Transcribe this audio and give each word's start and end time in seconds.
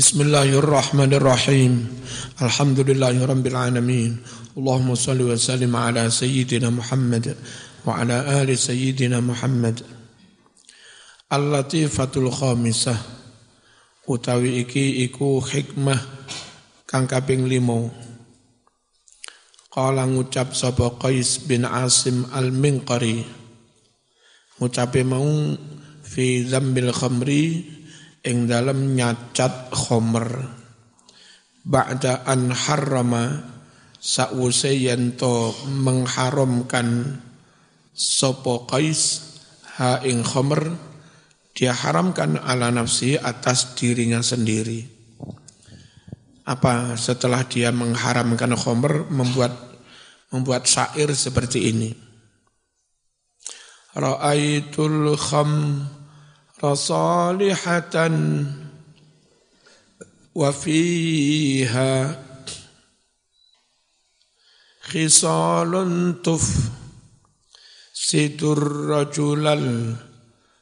Bismillahirrahmanirrahim. 0.00 1.84
Alhamdulillahirabbil 2.40 3.52
alamin. 3.52 4.16
Allahumma 4.56 4.96
shalli 4.96 5.28
wa 5.28 5.36
sallim 5.36 5.76
ala 5.76 6.08
sayyidina 6.08 6.72
Muhammad 6.72 7.36
wa 7.84 8.00
ala 8.00 8.40
ali 8.40 8.56
sayyidina 8.56 9.20
Muhammad. 9.20 9.84
Al-latifatul 11.28 12.32
khamisah 12.32 12.96
utawi 14.08 14.64
iki 14.64 15.04
iku 15.04 15.36
hikmah 15.44 16.00
kang 16.88 17.04
kaping 17.04 17.44
5. 17.44 17.60
Qala 19.68 20.08
ngucap 20.08 20.56
sapa 20.56 20.96
Qais 20.96 21.44
bin 21.44 21.68
Asim 21.68 22.24
al-Minqari. 22.32 23.20
Ngucape 24.64 25.04
mau 25.04 25.28
fi 26.00 26.40
zambil 26.48 26.88
khamri 26.88 27.76
ing 28.24 28.44
dalam 28.44 28.92
nyacat 28.96 29.72
khomer 29.72 30.28
ba'da 31.64 32.24
an 32.28 32.52
harrama 32.52 33.40
sa'wuse 34.00 34.76
mengharamkan 35.68 37.20
sopo 37.92 38.64
qais 38.64 39.20
ha 39.76 40.00
ing 40.04 40.24
khomer 40.24 40.90
dia 41.52 41.76
haramkan 41.76 42.40
ala 42.40 42.72
nafsi 42.72 43.20
atas 43.20 43.76
dirinya 43.76 44.24
sendiri. 44.24 44.80
Apa 46.48 46.96
setelah 46.96 47.44
dia 47.44 47.68
mengharamkan 47.68 48.56
khomer 48.56 49.04
membuat 49.12 49.52
membuat 50.32 50.64
syair 50.64 51.12
seperti 51.12 51.68
ini? 51.68 51.90
Ra'aitul 53.92 55.18
kham 55.18 55.84
صالحة 56.66 58.10
وفيها 60.34 62.22
خصال 64.82 65.72
تفسد 66.22 66.70
الرجل 68.42 69.46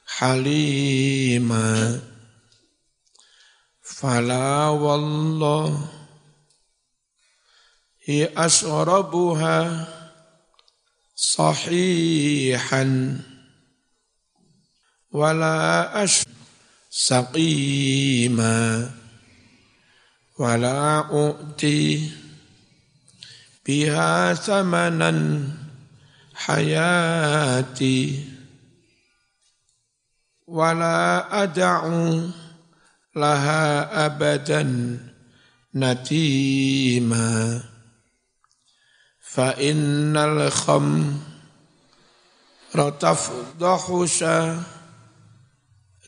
الحليم. 0.06 1.48
فلا 3.82 4.68
والله 4.68 5.88
هي 8.04 8.30
أشربها 8.36 9.88
صحيحا. 11.16 12.84
Wala 15.08 15.88
ash 15.96 16.28
saqima 16.92 18.84
wala 20.36 21.08
u'ti 21.08 22.12
biha 23.64 24.36
samanan 24.36 25.48
hayati 26.44 28.20
wala 30.44 31.24
ad'u 31.32 32.28
laha 33.16 33.88
abadan 34.08 35.00
natima 35.72 37.60
fa 39.20 39.56
innal 39.56 40.52
kham 40.52 41.16
ratafdahu 42.76 44.04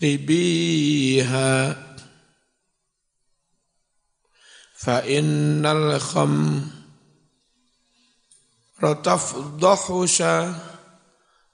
ribiha 0.01 1.77
fa 4.81 5.05
innal 5.05 6.01
kham 6.01 6.65
ratafdahu 8.81 10.09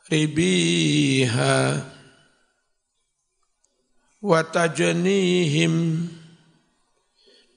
ribiha 0.07 1.59
wa 4.23 4.39
tajnihim 4.47 6.07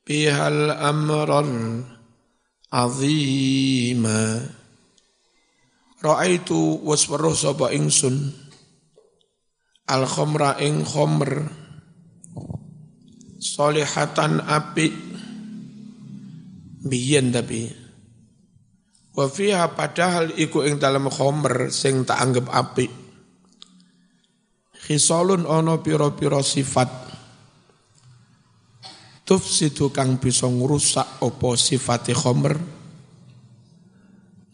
bihal 0.01 0.73
amral 0.73 1.85
azima 2.73 4.41
Ra'aitu 5.99 6.79
waswaruh 6.81 7.35
sapa 7.35 7.75
ingsun 7.75 8.48
al 9.89 10.05
khomra 10.05 10.61
ing 10.61 10.85
khomer 10.85 11.49
solihatan 13.41 14.45
api. 14.45 14.87
Biyen 16.79 17.33
tapi. 17.33 17.67
Wa 19.17 19.27
padahal 19.73 20.37
iku 20.37 20.63
ing 20.63 20.79
dalam 20.79 21.09
khomer 21.09 21.73
sing 21.73 22.05
tak 22.05 22.21
anggap 22.21 22.47
api. 22.53 22.87
Khisalun 24.79 25.43
ono 25.43 25.81
piro-piro 25.83 26.39
sifat. 26.39 26.89
Tufsidu 29.27 29.91
kang 29.91 30.17
bisa 30.17 30.49
ngrusak 30.49 31.21
opo 31.21 31.53
sifate 31.53 32.17
khomer 32.17 32.79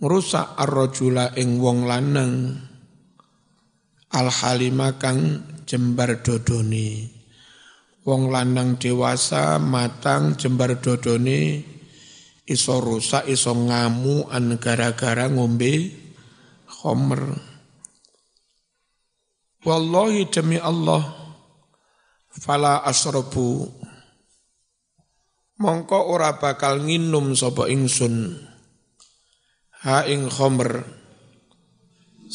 ngrusak 0.05 0.59
ar-rajula 0.59 1.31
ing 1.39 1.57
wong 1.63 1.87
lanang 1.87 2.59
al 4.15 4.31
halima 4.31 4.95
kang 4.95 5.43
jembar 5.67 6.23
dodoni. 6.23 7.11
Wong 8.07 8.31
lanang 8.31 8.79
dewasa 8.79 9.59
matang 9.59 10.39
jembar 10.39 10.79
dodoni 10.79 11.59
iso 12.47 12.79
rusak 12.79 13.27
iso 13.27 13.51
ngamu 13.51 14.31
an 14.31 14.55
gara-gara 14.55 15.27
ngombe 15.27 15.91
khomer. 16.69 17.35
Wallahi 19.65 20.29
demi 20.29 20.61
Allah 20.61 21.01
fala 22.29 22.85
asrobu. 22.85 23.67
Mongko 25.55 26.11
ora 26.11 26.37
bakal 26.37 26.83
nginum 26.83 27.33
sapa 27.33 27.71
ingsun 27.71 28.37
ha 29.87 30.03
ing 30.05 30.27
khomer 30.29 30.83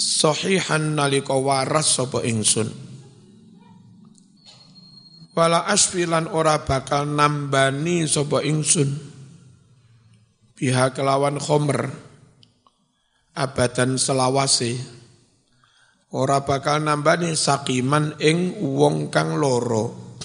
sahihan 0.01 0.97
nalika 0.97 1.37
waras 1.37 2.01
sapa 2.01 2.25
ingsun. 2.25 2.73
Wala 5.37 5.69
asfilan 5.69 6.33
ora 6.33 6.65
bakal 6.65 7.05
nambani 7.05 8.09
sapa 8.09 8.41
ingsun. 8.41 8.97
Biha 10.57 10.93
kelawan 10.97 11.37
khomer 11.41 11.89
abadan 13.37 13.97
selawase 13.97 14.77
ora 16.13 16.45
bakal 16.45 16.81
nambani 16.81 17.37
sakiman 17.37 18.17
ing 18.21 18.57
wong 18.61 19.13
kang 19.13 19.37
loro. 19.37 20.17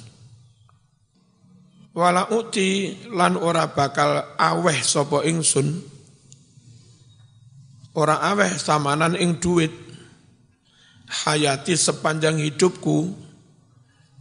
Wala 1.96 2.28
uti 2.36 2.92
lan 3.16 3.40
ora 3.40 3.72
bakal 3.72 4.36
aweh 4.36 4.80
sapa 4.84 5.24
ingsun 5.24 5.95
Orang 7.96 8.20
aweh 8.20 8.52
samanan 8.60 9.16
ing 9.16 9.40
duit. 9.40 9.72
Hayati 11.06 11.78
sepanjang 11.80 12.42
hidupku 12.42 13.14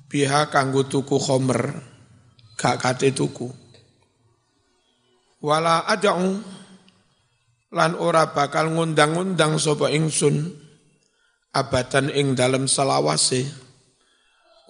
biha 0.06 0.46
kanggo 0.52 0.86
tuku 0.86 1.16
khomer 1.18 1.82
gak 2.54 2.78
kate 2.78 3.10
tuku. 3.10 3.50
Wala 5.42 5.82
ada'u 5.90 6.38
lan 7.74 7.92
ora 7.98 8.30
bakal 8.30 8.70
ngundang-undang 8.70 9.58
sapa 9.58 9.90
ingsun 9.90 10.54
abadan 11.50 12.14
ing 12.14 12.38
dalem 12.38 12.70
selawase. 12.70 13.50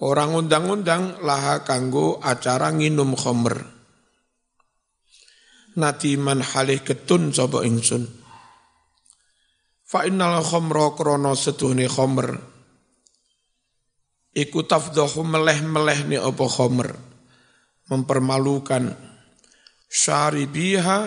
Orang 0.01 0.35
undang-undang 0.35 1.23
laha 1.23 1.63
kanggo 1.63 2.19
acara 2.19 2.73
nginum 2.73 3.15
khomer. 3.15 3.63
Nadiman 5.77 6.41
halih 6.41 6.81
ketun 6.81 7.31
sapa 7.31 7.63
ingsun. 7.63 8.24
Fa 9.95 10.03
innal 10.03 10.43
khamra 10.43 10.91
krana 10.91 11.31
setuhne 11.39 11.87
khamr 11.87 12.35
iku 14.35 14.67
tafdahu 14.67 15.23
meleh-meleh 15.23 16.03
ni 16.11 16.19
apa 16.19 16.43
khamr 16.51 16.91
mempermalukan 17.87 18.91
syaribiha 19.87 20.99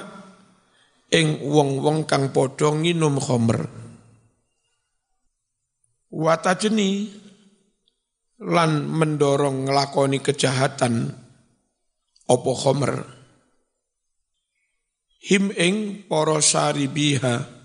ing 1.13 1.37
wong-wong 1.53 2.09
kang 2.09 2.33
padha 2.33 2.73
nginum 2.73 3.21
khamr 3.21 3.69
watajeni 6.09 7.13
lan 8.41 8.89
mendorong 8.89 9.69
ngelakoni 9.69 10.25
kejahatan 10.25 11.13
apa 12.25 12.53
khamr 12.57 13.05
him 15.29 15.53
ing 15.53 16.09
para 16.09 16.41
syaribiha 16.41 17.58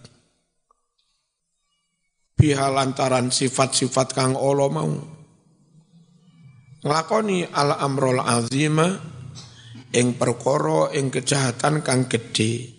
biha 2.43 2.67
lantaran 2.67 3.31
sifat-sifat 3.31 4.11
kang 4.11 4.35
Allah 4.35 4.67
mau. 4.67 4.91
Nglakoni 6.83 7.47
al 7.47 7.79
amrul 7.79 8.19
azima 8.19 8.91
ing 9.95 10.19
perkara 10.19 10.91
ing 10.91 11.07
kejahatan 11.07 11.79
kang 11.79 12.11
gedhe. 12.11 12.75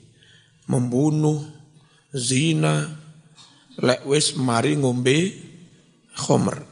Membunuh 0.69 1.41
zina 2.13 2.85
lek 3.81 4.05
wis 4.05 4.37
mari 4.37 4.77
ngombe 4.77 5.33
khomer 6.15 6.63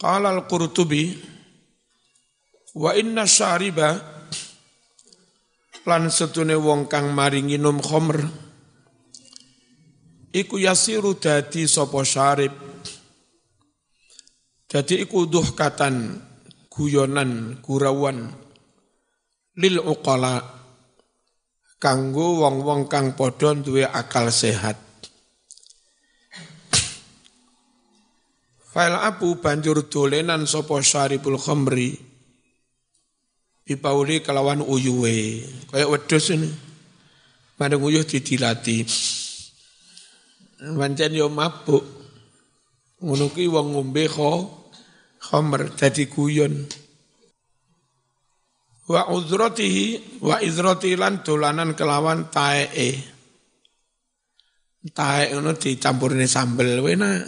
qala 0.00 0.32
al-qurtubi 0.32 1.12
wa 2.78 2.96
inna 2.96 3.28
syariba 3.28 4.00
lan 5.84 6.08
setune 6.08 6.56
wong 6.56 6.88
kang 6.88 7.12
mari 7.12 7.44
nginum 7.44 7.84
khomer 7.84 8.47
iku 10.32 10.60
yasiru 10.60 11.16
dadi 11.16 11.64
sapa 11.64 12.04
syarib. 12.04 12.52
Dadi 14.68 15.00
iku 15.00 15.24
duhkatan 15.24 16.20
guyonan 16.68 17.62
gurawan 17.64 18.28
lil 19.56 19.76
uqala 19.80 20.44
kanggo 21.80 22.44
wong-wong 22.44 22.84
kang 22.86 23.16
padha 23.16 23.56
duwe 23.56 23.88
akal 23.88 24.28
sehat. 24.28 24.76
Fail 28.68 28.94
abu 29.00 29.40
banjur 29.40 29.88
dolenan 29.88 30.44
sapa 30.44 30.78
syaribul 30.84 31.40
khamri 31.40 32.08
Bipauli 33.68 34.24
kelawan 34.24 34.64
uyuwe 34.64 35.44
kayak 35.68 35.92
wedhus 35.92 36.32
ini. 36.32 36.48
Mandang 37.60 37.84
uyuh 37.84 38.00
didilati 38.00 38.80
Pancen 40.58 41.14
yo 41.14 41.30
mabuk. 41.30 41.86
Ngono 42.98 43.30
ki 43.30 43.46
wong 43.46 43.78
ngombe 43.78 44.10
kho 44.10 44.30
khamr 45.22 45.70
dadi 45.78 46.10
guyon. 46.10 46.66
Wa 48.90 49.06
uzratihi 49.14 50.18
wa 50.18 50.42
izrati 50.42 50.98
lan 50.98 51.22
dolanan 51.22 51.78
kelawan 51.78 52.26
tae 52.34 52.66
tae 54.90 55.22
ngono 55.30 55.54
dicampurne 55.54 56.26
sambel 56.26 56.80
wena 56.82 57.22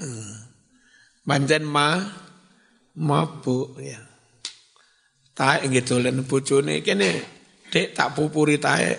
pancen 1.22 1.62
ma 1.62 2.02
mabuk 2.98 3.78
ya. 3.78 4.00
Tae 5.38 5.70
nggih 5.70 5.86
dolen 5.86 6.26
bojone 6.26 6.82
kene 6.82 7.10
dek 7.70 7.94
tak 7.94 8.18
pupuri 8.18 8.58
tae 8.58 8.98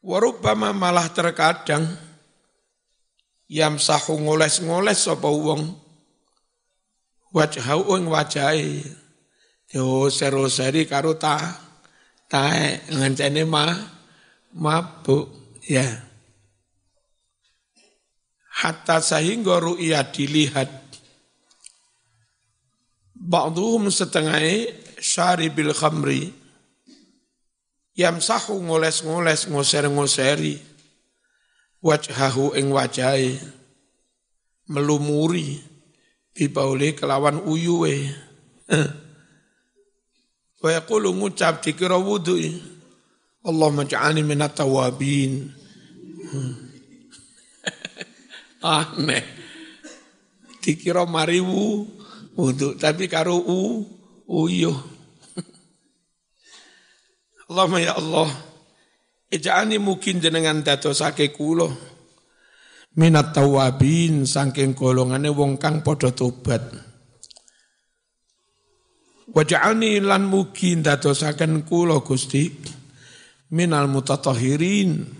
warubama 0.00 0.72
malah 0.72 1.08
terkadang 1.12 1.84
yam 3.48 3.76
sahu 3.76 4.16
ngoles-ngoles 4.20 4.98
sapa 4.98 5.28
wong. 5.28 5.76
Wajhau 7.30 7.94
ing 7.94 8.10
wajahe 8.10 8.82
yo 9.70 10.10
sero-seri 10.10 10.82
karo 10.82 11.14
ta 11.14 11.38
tae 12.26 12.90
ngancene 12.90 13.46
ma 13.46 13.70
mabuk 14.58 15.30
ya. 15.62 15.86
Hatta 18.50 18.98
sehingga 18.98 19.62
ru'ya 19.62 20.10
dilihat. 20.10 20.68
Ba'duhum 23.14 23.94
setengah 23.94 24.42
syaribil 24.98 25.70
khamri 25.70 26.39
yamsahu 28.00 28.64
ngoles-ngoles 28.64 29.52
ngoser-ngoseri. 29.52 30.56
Wajhahu 31.84 32.56
ing 32.56 32.72
wajahe. 32.72 33.36
Melumuri. 34.72 35.60
Bibauli 36.32 36.96
kelawan 36.96 37.44
uyuwe 37.44 38.08
wa 40.62 40.70
yaqulu 40.70 41.10
ngucap 41.16 41.64
dikira 41.64 41.98
wudu'i 41.98 42.60
Allah 43.40 43.72
ja'alni 43.88 44.22
minat 44.22 44.54
tawabin. 44.54 45.48
Aneh. 48.62 49.24
Dikira 50.60 51.08
mariwu 51.08 51.88
wudu 52.36 52.76
tapi 52.76 53.08
karo 53.08 53.40
u 53.40 53.88
uyuh 54.28 54.76
Allahumma 57.50 57.82
ya 57.82 57.98
Allah 57.98 58.30
ij'alni 59.26 59.82
mungkin 59.82 60.22
jenengan 60.22 60.62
dadosake 60.62 61.34
kula. 61.34 61.66
Minat 62.94 63.34
tawabin 63.34 64.22
saking 64.22 64.78
golongane 64.78 65.34
wong 65.34 65.58
kang 65.58 65.82
padha 65.82 66.14
tobat. 66.14 66.62
Waj'alni 69.34 69.98
lan 69.98 70.30
mugi 70.30 70.78
dadosaken 70.78 71.66
kula 71.66 71.98
Gusti 72.06 72.54
minal 73.50 73.90
mutatahirin 73.90 75.10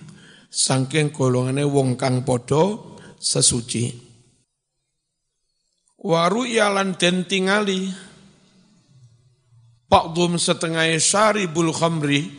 saking 0.46 1.10
golongane 1.10 1.66
wong 1.66 1.98
kang 1.98 2.22
padha 2.22 2.78
sesuci. 3.18 3.90
Waru 5.98 6.46
yalan 6.46 6.94
den 6.94 7.26
tingali 7.26 8.09
Pakdum 9.90 10.38
setengah 10.38 10.86
syaribul 11.02 11.74
khamri. 11.74 12.30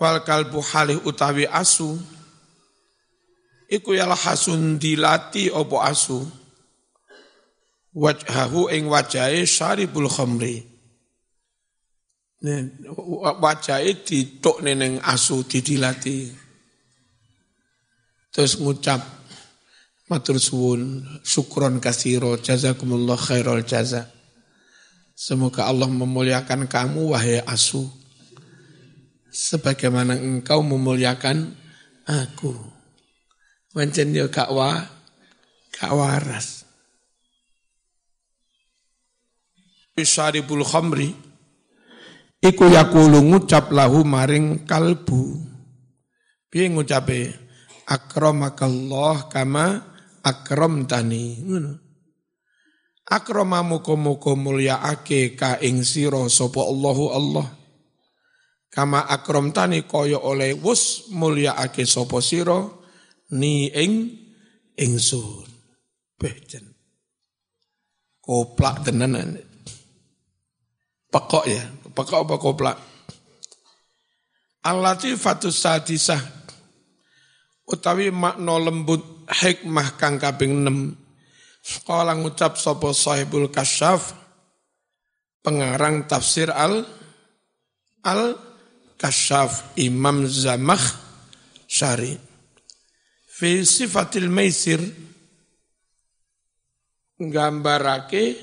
Wal 0.00 0.24
kalbu 0.24 0.64
halih 0.72 0.96
utawi 1.04 1.44
asu. 1.44 2.00
Iku 3.68 3.92
yalah 3.92 4.16
hasun 4.16 4.80
dilati 4.80 5.52
opo 5.52 5.84
asu. 5.84 6.24
Wajhahu 7.92 8.72
ing 8.72 8.88
wajahe 8.88 9.44
syaribul 9.44 10.08
khamri. 10.08 10.64
Wajahe 13.20 13.92
dituk 14.08 14.64
neneng 14.64 15.04
asu 15.04 15.44
didilati. 15.44 16.32
Terus 18.32 18.56
ngucap 18.56 19.04
matur 20.08 20.40
suwun 20.40 21.04
syukron 21.20 21.76
kasiro 21.76 22.40
jazakumullah 22.40 23.20
khairul 23.20 23.64
jaza 23.64 24.15
semoga 25.16 25.64
Allah 25.64 25.88
memuliakan 25.88 26.68
kamu 26.68 27.16
wahai 27.16 27.40
asu. 27.48 27.88
Sebagaimana 29.32 30.20
engkau 30.20 30.60
memuliakan 30.60 31.56
aku. 32.04 32.52
Wancen 33.72 34.12
yo 34.12 34.28
gak 34.28 34.52
wa 34.52 34.84
gak 35.72 35.92
waras. 35.92 36.68
Syaribul 39.96 40.60
khamri 40.60 41.08
iku 42.44 42.68
yakulu 42.68 43.24
ngucap 43.24 43.72
lahu 43.72 44.04
maring 44.04 44.68
kalbu. 44.68 45.40
Piye 46.52 46.68
ngucape? 46.68 47.32
Akramakallah 47.88 49.32
kama 49.32 49.80
akramtani. 50.20 51.44
Ngono 51.44 51.85
akrama 53.06 53.62
muga-muga 53.62 54.34
mulyaake 54.34 55.38
ka 55.38 55.62
ing 55.62 55.86
sira 55.86 56.26
sapa 56.26 56.60
Allahu 56.60 57.04
Allah. 57.14 57.46
Kama 58.66 59.08
akramtani 59.08 59.88
kaya 59.88 60.20
oleh 60.20 60.52
wus 60.58 61.08
mulyaake 61.14 61.86
sapa 61.86 62.18
sira 62.20 62.66
ni 63.32 63.70
ing 63.72 64.12
ingsun 64.76 65.48
bejen 66.18 66.76
koplak 68.20 68.82
tenan 68.84 69.38
Pekok 71.06 71.44
ya, 71.48 71.62
pekok 71.94 72.26
apa 72.26 72.34
koplak? 72.36 72.76
Al-latifatus 74.66 75.54
sadisah. 75.54 76.18
Utawi 77.64 78.10
makna 78.10 78.58
lembut 78.58 79.24
hikmah 79.30 79.94
kang 79.96 80.18
kaping 80.18 80.66
6 80.66 81.05
kala 81.86 82.14
ngucap 82.14 82.54
sapa 82.54 82.94
sahibul 82.94 83.50
kasyaf 83.50 84.14
pengarang 85.42 86.06
tafsir 86.06 86.50
al 86.50 86.86
al 88.06 88.38
kasyaf 88.94 89.76
Imam 89.78 90.26
Zamakh 90.26 90.94
Syari 91.66 92.14
fi 93.26 93.66
sifatil 93.66 94.30
maisir 94.30 94.80
gambarake 97.18 98.36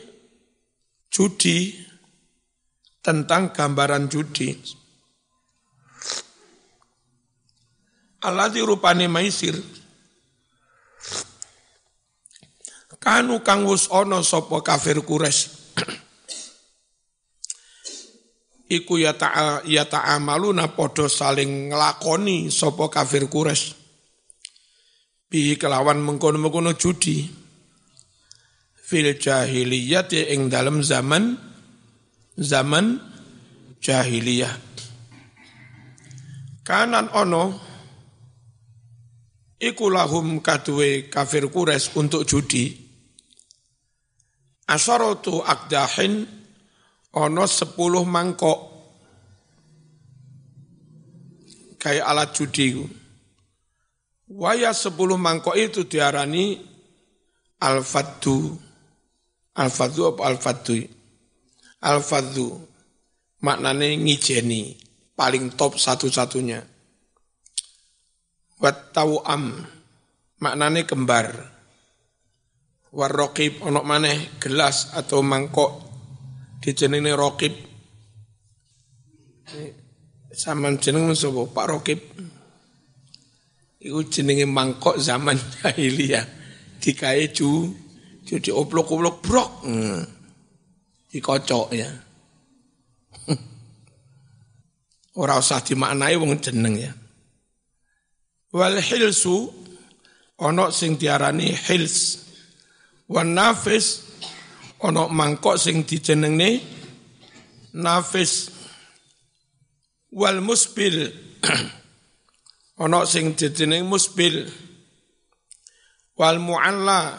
judi 1.13 1.73
tentang 3.03 3.53
gambaran 3.53 4.09
judi. 4.09 4.49
Alladzi 8.23 8.63
rupane 8.63 9.11
maisir 9.11 9.53
kanu 13.03 13.43
kang 13.43 13.67
wus 13.67 13.91
ana 13.91 14.24
sapa 14.24 14.63
kafir 14.63 15.03
Quraisy 15.03 15.75
iku 18.79 18.95
ya 18.95 19.12
ta 19.19 19.60
ya 19.67 19.83
ta'amaluna 19.83 20.72
padha 20.72 21.12
saling 21.12 21.75
nglakoni 21.75 22.48
sapa 22.48 22.88
kafir 22.88 23.27
Quraisy 23.27 23.75
bi 25.27 25.60
kelawan 25.60 26.00
mengkono-mengkono 26.00 26.79
judi 26.79 27.27
fil 28.79 29.17
jahiliyah 29.17 30.07
ing 30.31 30.48
dalam 30.48 30.79
zaman 30.86 31.51
zaman 32.38 33.01
jahiliyah. 33.83 34.55
Kanan 36.63 37.12
ono 37.12 37.60
iku 39.60 39.91
lahum 39.91 40.39
kadue 40.39 41.12
kafir 41.12 41.51
kures 41.51 41.91
untuk 42.00 42.24
judi. 42.24 42.82
Asaratu 44.63 45.43
akdahin 45.43 46.24
ono 47.13 47.43
sepuluh 47.46 48.08
mangkok 48.08 48.60
kayak 51.77 52.08
alat 52.08 52.29
judi. 52.32 52.79
Waya 54.34 54.74
sepuluh 54.74 55.20
mangkok 55.20 55.53
itu 55.53 55.86
diarani 55.86 56.58
al-faddu. 57.60 58.55
Al-faddu 59.53 60.15
apa 60.15 60.22
al-faddu? 60.25 60.74
Al-faddu 61.84 62.48
maknanya 63.43 63.93
ngijeni, 64.00 64.74
paling 65.13 65.53
top 65.53 65.77
satu-satunya. 65.77 66.63
Wat 68.58 68.96
am 69.27 69.60
maknanya 70.39 70.88
kembar. 70.88 71.52
Warrokib 72.93 73.65
onok 73.65 73.85
maneh 73.89 74.38
gelas 74.38 74.93
atau 74.93 75.25
mangkok 75.25 75.81
dijenenge 76.62 77.17
rokib. 77.17 77.53
Zaman 80.33 80.77
jeneng 80.77 81.09
sapa 81.17 81.41
Pak 81.50 81.65
Rokib. 81.65 82.00
Iku 83.81 84.00
jenenge 84.13 84.45
mangkok 84.45 85.01
zaman 85.01 85.38
jahiliyah. 85.57 86.25
Dikae 86.77 87.33
ju 87.33 87.73
jadi 88.23 88.53
oplok-oplok 88.53 89.15
brok. 89.25 89.50
Hmm. 89.65 90.05
Dikocok 91.09 91.67
ya. 91.73 91.89
Ora 95.21 95.41
usah 95.41 95.65
dimaknai 95.65 96.13
wong 96.17 96.38
jeneng 96.38 96.77
ya. 96.77 96.93
Wal 98.53 98.77
hilsu 98.77 99.50
ana 100.38 100.69
sing 100.69 100.93
diarani 100.93 101.50
hils. 101.57 102.22
Wan 103.10 103.36
nafis 103.36 104.07
ana 104.79 105.07
mangkok 105.12 105.60
sing 105.60 105.83
dijenengne 105.83 106.63
nafis. 107.75 108.51
Wal 110.13 110.45
musbil 110.45 111.10
ana 112.83 113.00
sing 113.03 113.33
dijeneng 113.36 113.89
musbil. 113.89 114.48
Wal 116.13 116.38
mualla 116.38 117.17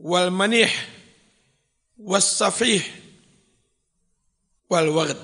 wal 0.00 0.32
manih 0.32 0.72
was 2.00 2.26
safih 2.40 2.82
wal 4.66 4.90
wagd 4.90 5.20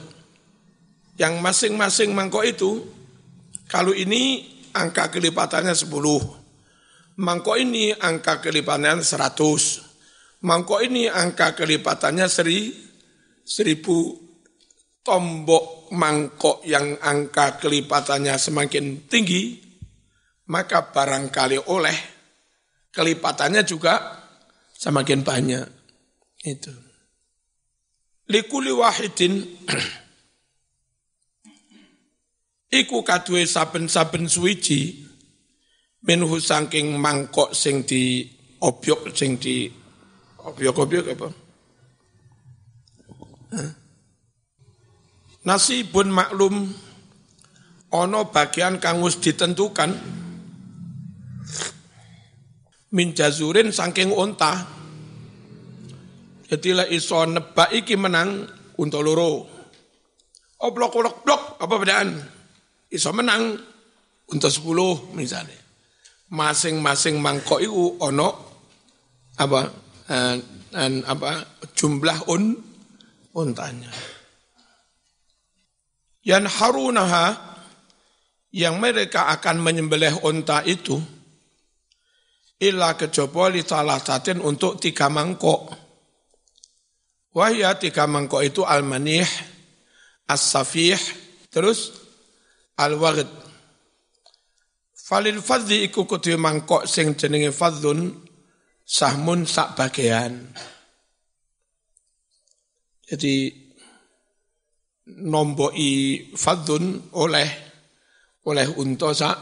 yang 1.18 1.42
masing-masing 1.42 2.14
mangkok 2.14 2.46
itu 2.46 2.86
kalau 3.66 3.90
ini 3.90 4.46
angka 4.70 5.10
kelipatannya 5.10 5.74
10. 5.74 6.37
Mangkok 7.18 7.58
ini 7.58 7.90
angka 7.90 8.38
kelipatannya 8.38 9.02
100. 9.02 10.46
Mangkok 10.46 10.86
ini 10.86 11.10
angka 11.10 11.58
kelipatannya 11.58 12.30
seri, 12.30 12.70
1000. 13.42 15.02
Tombok 15.02 15.90
mangkok 15.98 16.62
yang 16.62 16.94
angka 17.00 17.58
kelipatannya 17.58 18.38
semakin 18.38 19.08
tinggi, 19.08 19.56
maka 20.52 20.94
barangkali 20.94 21.58
oleh 21.72 21.96
kelipatannya 22.94 23.66
juga 23.66 23.98
semakin 24.78 25.20
banyak. 25.26 25.66
Itu. 26.44 26.70
Likuli 28.28 28.70
wahidin 28.70 29.42
iku 32.84 33.00
kadue 33.00 33.48
saben-saben 33.48 34.28
suwiji 34.28 35.07
minhu 36.06 36.38
saking 36.38 36.94
mangkok 36.94 37.50
sing 37.56 37.82
di 37.82 38.26
obyok 38.62 39.10
sing 39.14 39.38
di 39.38 39.66
obyok-obyok 40.38 41.06
apa? 41.14 41.28
Nasibun 45.48 46.08
maklum 46.12 46.54
ono 47.88 48.20
bagian 48.28 48.76
kangus 48.76 49.16
ditentukan 49.16 49.90
min 52.92 53.08
jazurin 53.16 53.72
saking 53.72 54.12
unta. 54.12 54.76
Jadi 56.48 56.70
lah 56.72 56.88
iso 56.88 57.28
nebak 57.28 57.72
iki 57.76 57.96
menang 57.96 58.48
untuk 58.80 59.04
loro. 59.04 59.44
Oblok 60.58 60.96
oblok 60.96 61.16
blok 61.22 61.42
apa 61.60 61.74
bedaan? 61.76 62.08
iso 62.88 63.12
menang 63.12 63.52
untuk 64.32 64.48
sepuluh 64.48 65.12
misalnya. 65.12 65.67
Masing-masing 66.28 67.16
mangkok 67.24 67.64
itu 67.64 67.96
ono 68.04 68.28
apa 69.40 69.60
dan 70.08 70.92
eh, 70.92 71.08
apa 71.08 71.46
jumlah 71.72 72.28
un 72.28 72.52
untanya. 73.32 73.88
Yang 76.26 76.44
harunaha 76.60 77.32
yang 78.52 78.76
mereka 78.76 79.32
akan 79.32 79.64
menyembelih 79.64 80.20
unta 80.24 80.60
itu 80.64 81.00
illa 82.58 82.98
kejaba 82.98 83.48
li 83.48 83.62
satin 83.64 84.42
untuk 84.42 84.82
tiga 84.82 85.06
mangkok. 85.08 85.72
Wahya 87.32 87.78
tiga 87.78 88.10
mangkok 88.10 88.42
itu 88.42 88.66
al-manih, 88.66 89.28
as-safih, 90.26 90.98
terus 91.52 91.94
al-wagd. 92.74 93.47
Falil 95.08 95.40
fadli 95.40 95.88
iku 95.88 96.04
kudu 96.04 96.36
mangkok 96.36 96.84
sing 96.84 97.16
jenenge 97.16 97.48
fadlun 97.48 98.12
sahmun 98.84 99.48
sak 99.48 99.72
bagian. 99.72 100.52
Jadi 103.08 103.48
nomboi 105.24 106.28
fadlun 106.36 107.08
oleh 107.16 107.48
oleh 108.44 108.68
unta 108.76 109.16
sak 109.16 109.36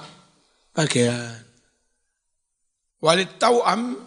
bagian. 0.70 1.35
Walid 3.02 3.35
tauam 3.35 3.99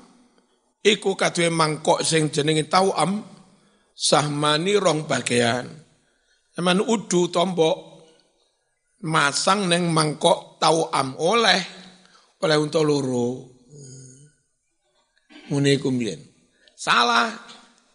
iku 0.79 1.11
kadue 1.19 1.51
mangkok 1.51 2.07
sing 2.07 2.31
jenenge 2.31 2.71
tauam 2.71 3.19
sahmani 3.91 4.79
rong 4.79 5.03
bagian. 5.11 5.67
Eman 6.55 6.79
udu 6.87 7.27
tombok 7.27 7.88
masang 9.05 9.71
neng 9.71 9.91
mangkok 9.91 10.59
tau 10.59 10.91
am 10.91 11.15
oleh 11.19 11.61
oleh 12.39 12.57
untuk 12.59 12.83
loro. 12.83 13.27
Mune 15.49 15.81
kumbien. 15.81 16.21
Salah 16.77 17.33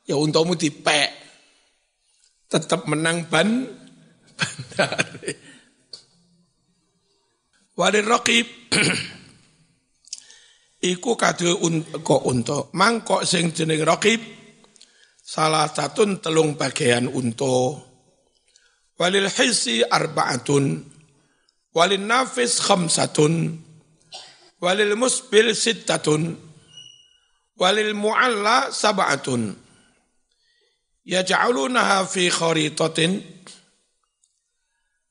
ya 0.05 0.19
untungmu 0.19 0.59
dipek. 0.59 1.11
Tetap 2.51 2.87
menang 2.87 3.27
ban 3.31 3.49
bandar. 4.39 5.07
Rokib 8.07 8.47
iku 10.95 11.17
kado 11.17 11.59
un, 11.65 11.81
kok 12.05 12.23
untuk 12.29 12.71
mangkok 12.77 13.25
sing 13.25 13.51
jeneng 13.57 13.83
rokib 13.83 14.21
salah 15.25 15.67
satu 15.67 16.21
telung 16.21 16.61
bagian 16.61 17.09
untuk 17.09 17.81
walil 19.01 19.27
hisi 19.27 19.81
arbaatun 19.81 20.94
walin 21.75 22.07
nafis 22.07 22.63
khamsatun. 22.63 23.61
Walil 24.65 24.97
musbil 24.97 25.53
sittatun. 25.53 26.33
Walil 27.61 27.93
mu'alla 27.93 28.73
sab'atun. 28.73 29.53
Yaj'alunaha 31.05 32.09
fi 32.09 32.33
kharitatin 32.33 33.21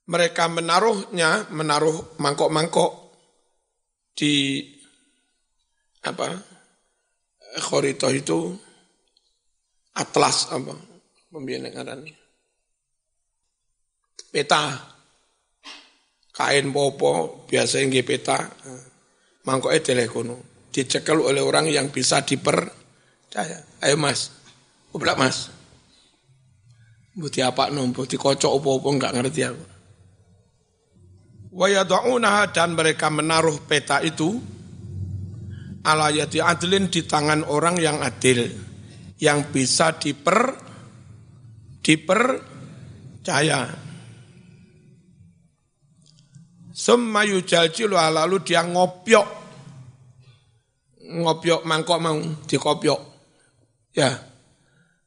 mereka 0.04 0.50
menaruhnya 0.50 1.48
menaruh 1.54 2.18
mangkok-mangkok 2.18 3.14
di 4.18 4.66
apa 6.02 6.34
kharita 7.62 8.10
itu. 8.10 8.58
Atlas 9.94 10.50
apa 10.50 10.74
pembiayaan 11.30 12.10
peta 14.34 14.93
kain 16.34 16.74
popo 16.74 17.46
biasa 17.46 17.80
yang 17.80 17.94
peta. 18.02 18.50
Mangkok 19.46 19.78
kono. 20.10 20.68
Dicekel 20.74 21.22
oleh 21.22 21.46
orang 21.46 21.70
yang 21.70 21.94
bisa 21.94 22.26
dipercaya. 22.26 23.62
Ayo 23.86 23.96
mas. 23.96 24.34
Ublak 24.90 25.22
mas. 25.22 25.54
Buti 27.14 27.46
apa 27.46 27.70
nompo 27.70 28.10
dikocok 28.10 28.50
opo-opo 28.50 28.90
enggak 28.90 29.14
ngerti 29.14 29.42
aku. 29.46 29.66
Wayadaunaha 31.54 32.50
dan 32.50 32.74
mereka 32.74 33.14
menaruh 33.14 33.62
peta 33.70 34.02
itu 34.02 34.42
ala 35.86 36.10
yati 36.10 36.42
adlin 36.42 36.90
di 36.90 37.06
tangan 37.06 37.46
orang 37.46 37.78
yang 37.78 38.02
adil 38.02 38.50
yang 39.22 39.46
bisa 39.54 39.94
diper 39.94 40.58
dipercaya. 41.86 43.62
Summa 46.74 47.22
yujaljilu 47.22 47.94
lalu 47.94 48.42
dia 48.42 48.66
ngopiok. 48.66 49.28
Ngopiok 51.14 51.62
mangkok 51.70 52.00
mau 52.02 52.18
dikopiok. 52.50 53.02
Ya. 53.94 54.10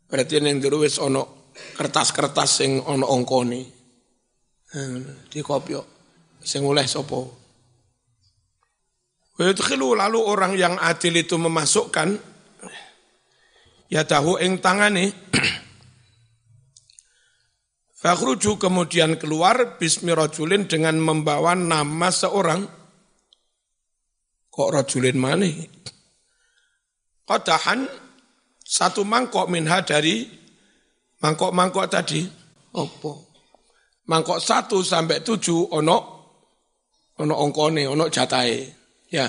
Berarti 0.07 0.39
dulu 0.39 0.87
wis 0.87 1.03
ono 1.03 1.51
kertas-kertas 1.75 2.63
sing 2.63 2.79
ono 2.87 3.11
ongkone. 3.11 3.61
Dikopiok. 5.27 5.87
Sing 6.47 6.63
oleh 6.63 6.87
sapa? 6.87 7.19
lalu 9.37 10.19
orang 10.23 10.55
yang 10.55 10.79
adil 10.79 11.19
itu 11.19 11.35
memasukkan 11.37 12.17
ya 13.93 14.03
tahu 14.07 14.41
ing 14.41 14.63
tangane 14.63 15.13
Fakhruju 17.97 18.61
kemudian 18.61 19.17
keluar 19.17 19.81
bismi 19.81 20.13
rajulin 20.13 20.69
dengan 20.69 21.01
membawa 21.01 21.57
nama 21.57 22.13
seorang 22.13 22.69
kok 24.53 24.69
rajulin 24.69 25.17
mana? 25.17 25.49
Kodahan 27.25 27.89
satu 28.61 29.01
mangkok 29.01 29.49
minha 29.49 29.81
dari 29.81 30.29
mangkok-mangkok 31.25 31.89
tadi. 31.89 32.21
Opo? 32.77 33.33
Mangkok 34.13 34.45
satu 34.45 34.85
sampai 34.85 35.25
tujuh 35.25 35.73
ono 35.73 35.97
ono 37.17 37.35
ongkone, 37.49 37.89
ono 37.89 38.13
jatai. 38.13 38.61
Ya. 39.09 39.25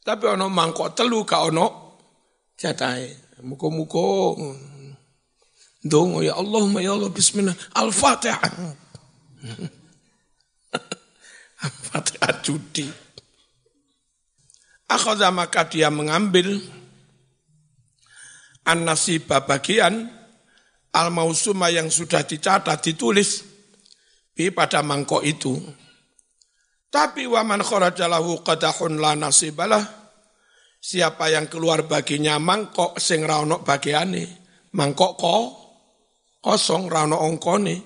Tapi 0.00 0.24
ono 0.32 0.48
mangkok 0.48 0.96
telu 0.96 1.28
ka 1.28 1.44
ono 1.44 2.00
jatahe. 2.56 3.36
Muka-muka 3.44 4.38
Dongo 5.82 6.22
ya 6.22 6.38
Allah, 6.38 6.62
ya 6.78 6.94
Allah, 6.94 7.10
bismillah. 7.10 7.58
Al-Fatihah. 7.74 8.54
Al-Fatihah 11.66 12.34
judi. 12.38 12.86
Akhadha 14.86 15.34
maka 15.34 15.66
dia 15.66 15.90
mengambil 15.90 16.62
an-nasibah 18.62 19.42
bagian 19.42 20.06
al-mausuma 20.94 21.74
yang 21.74 21.90
sudah 21.90 22.22
dicatat, 22.22 22.78
ditulis 22.78 23.42
di 24.30 24.54
pada 24.54 24.86
mangkok 24.86 25.26
itu. 25.26 25.58
Tapi 26.92 27.26
waman 27.26 27.64
kharajalahu 27.64 28.46
qadahun 28.46 29.02
la 29.02 29.18
nasibalah. 29.18 29.82
Siapa 30.82 31.30
yang 31.30 31.46
keluar 31.46 31.86
baginya 31.86 32.42
mangkok 32.42 32.98
sing 32.98 33.22
ra 33.22 33.38
ono 33.38 33.62
bagiane, 33.62 34.26
mangkok 34.74 35.14
ko 35.14 35.61
kosong 36.42 36.90
ra 36.90 37.06
ono 37.06 37.22
ongkone. 37.22 37.76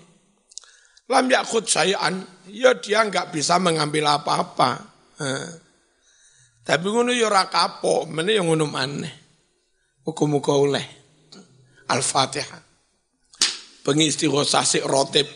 Lam 1.06 1.30
yakut 1.30 1.68
sayan, 1.70 2.24
ya 2.50 2.74
dia 2.80 3.04
enggak 3.04 3.30
bisa 3.30 3.60
mengambil 3.62 4.10
apa-apa. 4.16 4.70
Tapi 6.66 6.86
ngono 6.90 7.14
ya 7.14 7.30
ora 7.30 7.46
kapok, 7.46 8.10
mene 8.10 8.34
yang 8.34 8.50
ngono 8.50 8.66
maneh. 8.66 9.14
Muga-muga 10.02 10.56
oleh. 10.58 10.86
Al-Fatihah. 11.86 12.62
Bengi 13.86 14.10
istighosah 14.10 14.66
sik 14.66 14.82
rotib 14.82 15.30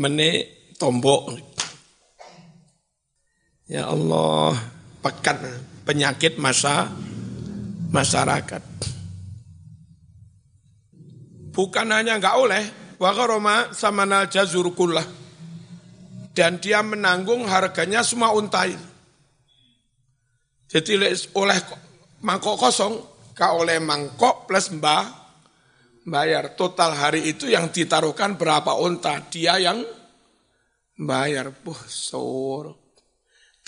mene 0.00 0.28
tombok. 0.80 1.36
Ya 3.68 3.92
Allah, 3.92 4.56
pekat 5.04 5.44
penyakit 5.84 6.40
masa 6.40 6.88
masyarakat. 7.92 8.64
Bukan 11.58 11.90
hanya 11.90 12.22
enggak 12.22 12.38
oleh, 12.38 12.62
wakaroma 13.02 13.74
samanal 13.74 14.30
jazur 14.30 14.70
kullah. 14.78 15.02
Dan 16.30 16.62
dia 16.62 16.86
menanggung 16.86 17.50
harganya 17.50 18.06
semua 18.06 18.30
untai. 18.30 18.78
Jadi 20.70 20.94
oleh 21.34 21.58
mangkok 22.22 22.54
kosong, 22.54 22.94
kau 23.34 23.66
oleh 23.66 23.82
mangkok 23.82 24.46
plus 24.46 24.70
mbah 24.70 25.02
bayar. 26.06 26.54
Total 26.54 26.94
hari 26.94 27.26
itu 27.26 27.50
yang 27.50 27.74
ditaruhkan 27.74 28.38
berapa 28.38 28.78
unta? 28.78 29.18
Dia 29.26 29.58
yang 29.58 29.82
bayar. 30.94 31.50
Buh 31.50 31.82
sor 31.90 32.88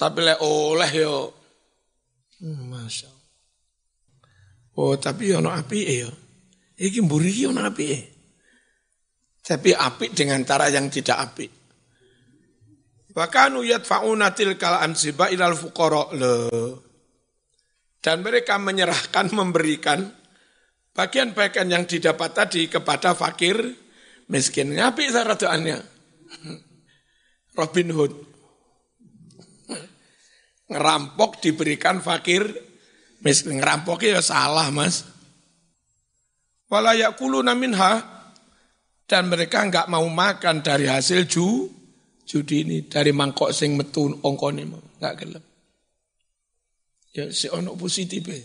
tapi 0.00 0.24
le 0.24 0.32
oleh 0.40 0.92
yo 0.96 1.28
hmm, 2.40 2.72
masya 2.72 3.12
oh 4.80 4.96
tapi 4.96 5.28
yo 5.28 5.44
no 5.44 5.52
api 5.52 5.80
yo 6.00 6.08
iki 6.80 7.04
mburi 7.04 7.44
yo 7.44 7.52
no 7.52 7.60
api 7.60 8.00
tapi 9.44 9.76
api 9.76 10.16
dengan 10.16 10.40
cara 10.48 10.72
yang 10.72 10.88
tidak 10.88 11.18
api 11.20 11.60
Bahkan 13.10 13.58
uyat 13.58 13.82
faunatil 13.82 14.54
kal 14.54 14.86
ansiba 14.86 15.34
ilal 15.34 15.58
fuqara 15.58 16.14
dan 18.00 18.16
mereka 18.24 18.56
menyerahkan 18.56 19.34
memberikan 19.34 20.08
bagian-bagian 20.94 21.68
yang 21.68 21.84
didapat 21.84 22.30
tadi 22.32 22.70
kepada 22.70 23.12
fakir 23.12 23.60
miskin. 24.30 24.72
Ngapi 24.72 25.04
saratuannya. 25.10 25.78
Robin 27.58 27.88
Hood. 27.92 28.14
Ngerampok 30.70 31.42
diberikan 31.42 31.98
fakir 31.98 32.46
miskin. 33.20 33.58
Ngerampoknya 33.58 34.16
ya 34.16 34.22
salah 34.22 34.70
mas. 34.70 35.04
Walayak 36.70 37.18
kulu 37.18 37.42
naminha. 37.42 38.22
Dan 39.10 39.26
mereka 39.26 39.66
enggak 39.66 39.90
mau 39.90 40.06
makan 40.06 40.62
dari 40.62 40.86
hasil 40.86 41.26
ju, 41.26 41.66
judi 42.22 42.62
ini. 42.62 42.86
Dari 42.86 43.10
mangkok 43.10 43.50
sing 43.50 43.74
metu 43.74 44.06
ongkone. 44.06 44.62
Enggak 44.62 45.14
gelap. 45.18 45.44
Ya 47.10 47.26
si 47.34 47.50
ono 47.50 47.74
positif 47.74 48.22
ya. 48.22 48.38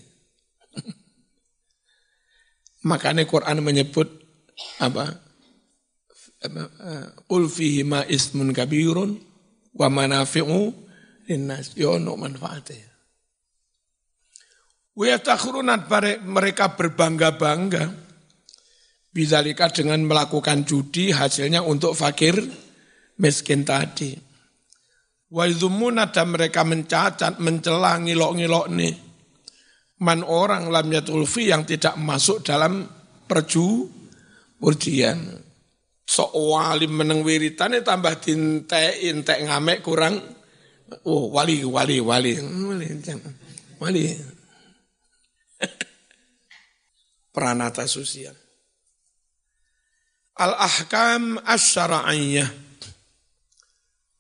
Makanya 2.90 3.30
Quran 3.30 3.62
menyebut 3.62 4.10
apa? 4.82 5.22
Qul 7.30 7.46
fihi 7.46 7.86
ma 7.86 8.02
ismun 8.10 8.50
kabirun 8.50 9.22
wa 9.78 9.88
manafi'u 9.94 10.74
linnas. 11.30 11.78
Ya 11.78 11.94
no 12.02 12.18
manfaatnya. 12.18 12.90
Wa 14.98 15.14
takhrunat 15.22 15.86
mereka 16.26 16.74
berbangga-bangga 16.74 18.05
Bizalika 19.16 19.72
dengan 19.72 20.04
melakukan 20.04 20.68
judi 20.68 21.16
hasilnya 21.16 21.64
untuk 21.64 21.96
fakir 21.96 22.36
miskin 23.16 23.64
tadi. 23.64 24.12
Wa 25.32 25.48
dan 26.12 26.28
mereka 26.36 26.68
mencacat, 26.68 27.40
mencela, 27.40 27.96
ngilok-ngilok 28.04 28.68
nih 28.76 29.06
man 30.04 30.28
orang 30.28 30.68
lam 30.68 30.92
yatulfi 30.92 31.52
yang 31.52 31.64
tidak 31.64 31.96
masuk 31.96 32.44
dalam 32.44 32.84
perju 33.28 33.88
perjian. 34.60 35.40
Sok 36.06 36.38
wali 36.38 36.86
meneng 36.86 37.26
wiritane 37.26 37.82
tambah 37.82 38.22
dinte 38.22 39.02
intek 39.10 39.42
ngamek 39.50 39.82
kurang 39.82 40.22
oh 41.10 41.34
wali 41.34 41.66
wali 41.66 41.98
wali 41.98 42.38
wali 42.38 42.94
wali 43.82 44.04
peranata 47.34 47.90
sosial. 47.90 48.45
Al 50.36 50.54
ahkam 50.60 51.40
asyara'iyah 51.44 52.50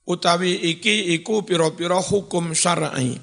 utawi 0.06 0.56
iki 0.72 1.12
iku 1.18 1.44
piro-piro 1.44 2.00
hukum 2.00 2.56
syar'i. 2.56 3.20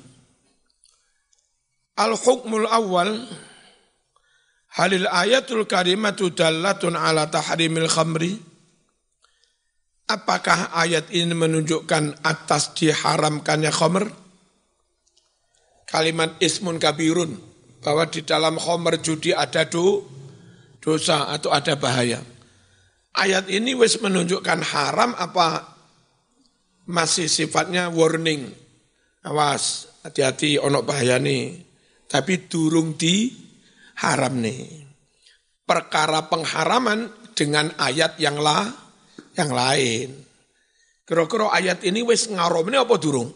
Al-hukmul 1.97 2.69
awal 2.69 3.21
Halil 4.73 5.05
ayatul 5.05 5.69
karimatu 5.69 6.33
dallatun 6.33 6.97
ala 6.97 7.29
tahrimil 7.29 7.93
khamri 7.93 8.41
Apakah 10.09 10.73
ayat 10.77 11.09
ini 11.13 11.33
menunjukkan 11.33 12.21
atas 12.21 12.77
diharamkannya 12.77 13.73
khamr? 13.73 14.05
Kalimat 15.89 16.37
ismun 16.37 16.77
kabirun 16.77 17.33
bahwa 17.81 18.05
di 18.09 18.21
dalam 18.21 18.61
khamr 18.61 19.01
judi 19.01 19.33
ada 19.33 19.65
do, 19.65 20.05
dosa 20.85 21.33
atau 21.33 21.49
ada 21.55 21.77
bahaya. 21.81 22.21
Ayat 23.13 23.49
ini 23.53 23.77
wis 23.77 24.01
menunjukkan 24.01 24.61
haram 24.73 25.13
apa 25.17 25.69
masih 26.89 27.29
sifatnya 27.29 27.93
warning. 27.93 28.49
Awas, 29.23 29.87
hati-hati 30.03 30.59
onok 30.59 30.83
bahaya 30.89 31.21
nih 31.21 31.73
tapi 32.13 32.45
durung 32.45 32.93
di 33.01 33.33
haram 34.05 34.37
nih. 34.37 34.85
Perkara 35.65 36.29
pengharaman 36.29 37.33
dengan 37.33 37.73
ayat 37.81 38.21
yang 38.21 38.37
lah 38.37 38.69
yang 39.33 39.49
lain. 39.49 40.13
Kira-kira 41.09 41.49
ayat 41.49 41.81
ini 41.89 42.05
wis 42.05 42.29
ngaromne 42.29 42.77
apa 42.77 42.95
durung? 43.01 43.33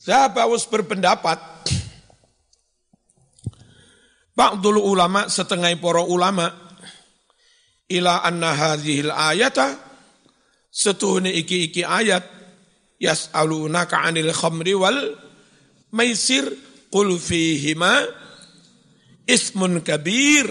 Zahabawus 0.00 0.64
berpendapat 0.70 1.38
Ba'dul 4.30 4.80
ulama 4.80 5.28
setengah 5.28 5.76
para 5.76 6.00
ulama 6.00 6.48
ila 7.90 8.22
anna 8.22 8.54
hadhil 8.54 9.10
ayata 9.10 9.74
setuhune 10.70 11.34
iki-iki 11.34 11.82
ayat 11.82 12.22
yas'alunaka 13.02 14.06
'anil 14.06 14.30
khamri 14.30 14.78
wal 14.78 15.18
maisir 15.90 16.46
qul 16.94 17.18
fihima 17.18 18.06
ismun 19.26 19.82
kabir 19.82 20.46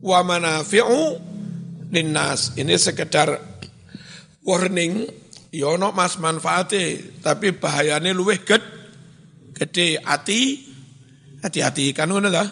wa 0.00 0.22
manafi'u 0.26 1.18
linnas. 1.90 2.54
Ini 2.56 2.74
sekedar 2.78 3.36
warning, 4.46 5.06
yono 5.52 5.90
ya 5.90 5.96
mas 5.96 6.16
manfaate, 6.16 7.18
tapi 7.20 7.52
bahayanya 7.58 8.14
luweh 8.14 8.40
ged, 8.46 8.62
gede 9.54 10.00
hati, 10.00 10.64
hati-hati 11.42 11.92
kan 11.92 12.08
ngono 12.08 12.30
dah. 12.30 12.48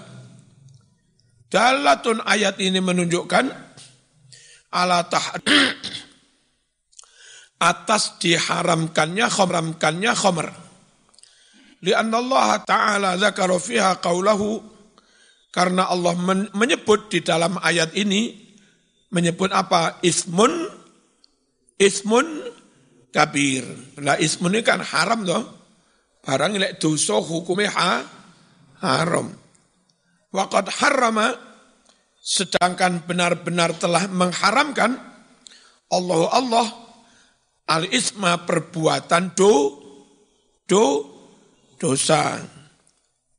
Dalatun 1.49 2.21
ayat 2.29 2.61
ini 2.61 2.77
menunjukkan 2.85 3.45
ala 4.69 5.09
tah 5.09 5.41
atas 7.59 8.21
diharamkannya 8.21 9.27
khamramkannya 9.27 10.13
khamr. 10.13 10.49
Lianna 11.79 12.19
Allah 12.21 12.49
Ta'ala 12.67 13.11
zakara 13.17 13.57
fiha 13.57 13.97
qawlahu 14.03 14.61
karena 15.49 15.89
Allah 15.89 16.15
menyebut 16.53 17.09
di 17.09 17.25
dalam 17.25 17.57
ayat 17.59 17.97
ini 17.97 18.35
menyebut 19.09 19.49
apa? 19.49 20.03
Ismun 20.05 20.69
ismun 21.81 22.27
kabir. 23.09 23.65
Nah 24.05 24.21
ismun 24.21 24.59
ini 24.59 24.63
kan 24.67 24.85
haram 24.85 25.25
toh. 25.25 25.45
Barang 26.21 26.61
ini 26.61 26.77
dosa 26.77 27.17
hukumnya 27.25 27.73
ha, 27.73 28.05
haram. 28.85 29.33
Waqad 30.29 30.69
harrama 30.81 31.33
sedangkan 32.21 33.09
benar-benar 33.09 33.73
telah 33.81 34.05
mengharamkan 34.13 35.01
Allah 35.89 36.23
Allah 36.37 36.67
al-isma 37.69 38.45
perbuatan 38.45 39.33
do 39.33 39.81
do 40.69 40.85
dosa. 41.81 42.45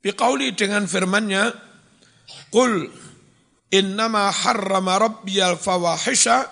Biqauli 0.02 0.56
dengan 0.58 0.90
firmannya 0.90 1.54
Qul 2.50 2.90
innama 3.70 4.34
harrama 4.34 4.98
rabbiyal 4.98 5.58
fawahisha 5.58 6.50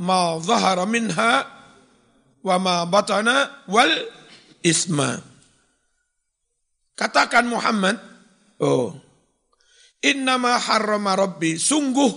ma 0.00 0.36
zahara 0.40 0.84
minha 0.84 1.48
wa 2.44 2.56
ma 2.60 2.84
batana 2.84 3.64
wal 3.70 3.92
isma. 4.60 5.20
Katakan 6.92 7.48
Muhammad, 7.48 7.96
oh, 8.60 8.92
innama 10.02 10.58
harrama 10.58 11.14
rabbi, 11.14 11.56
sungguh 11.56 12.10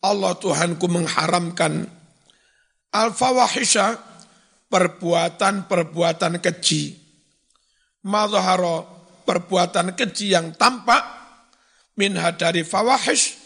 Allah 0.00 0.32
Tuhanku 0.36 0.86
mengharamkan 0.88 1.84
al-fawahisha, 2.92 3.96
perbuatan-perbuatan 4.70 6.40
keji. 6.40 6.96
Mazhara, 8.00 8.80
perbuatan 9.28 9.92
keji 9.92 10.32
yang 10.32 10.56
tampak, 10.56 11.04
minha 12.00 12.32
dari 12.32 12.64
fawahish 12.64 13.36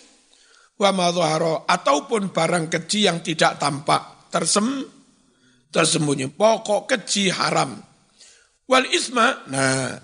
wa 0.78 0.90
madhahara 0.94 1.66
ataupun 1.66 2.30
barang 2.30 2.70
keji 2.70 3.10
yang 3.10 3.18
tidak 3.22 3.58
tampak 3.58 4.30
tersem 4.30 4.86
tersembunyi. 5.74 6.30
Pokok 6.30 6.86
keji 6.86 7.34
haram. 7.34 7.74
Wal 8.70 8.86
isma 8.94 9.42
nah 9.50 9.98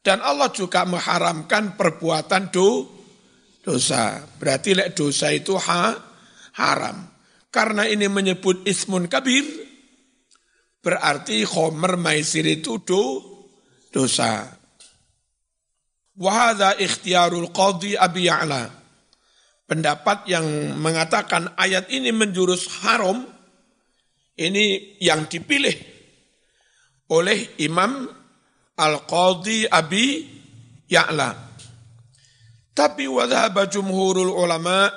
dan 0.00 0.24
Allah 0.24 0.48
juga 0.52 0.88
mengharamkan 0.88 1.76
perbuatan 1.76 2.48
do 2.48 2.88
dosa. 3.60 4.24
Berarti 4.40 4.72
lek 4.72 4.96
dosa 4.96 5.28
itu 5.28 5.56
ha, 5.60 5.92
haram. 6.56 6.96
Karena 7.52 7.84
ini 7.84 8.08
menyebut 8.08 8.64
ismun 8.64 9.10
kabir 9.10 9.44
berarti 10.80 11.44
khomer 11.44 12.00
maisir 12.00 12.46
itu 12.48 12.80
do 12.80 13.20
dosa. 13.92 14.48
Wahada 16.20 16.76
ikhtiarul 16.76 17.52
qadhi 17.52 17.96
Abi 17.96 18.28
Ya'la. 18.28 18.68
Pendapat 19.68 20.26
yang 20.26 20.44
mengatakan 20.82 21.54
ayat 21.54 21.86
ini 21.94 22.10
menjurus 22.10 22.82
haram, 22.82 23.22
ini 24.34 24.98
yang 24.98 25.30
dipilih 25.30 25.78
oleh 27.06 27.54
Imam 27.62 28.19
Al-Qadhi 28.80 29.68
Abi 29.68 30.24
Ya'la. 30.88 31.36
Tapi 32.72 33.04
wadhaba 33.04 33.68
jumhurul 33.68 34.32
ulama 34.32 34.88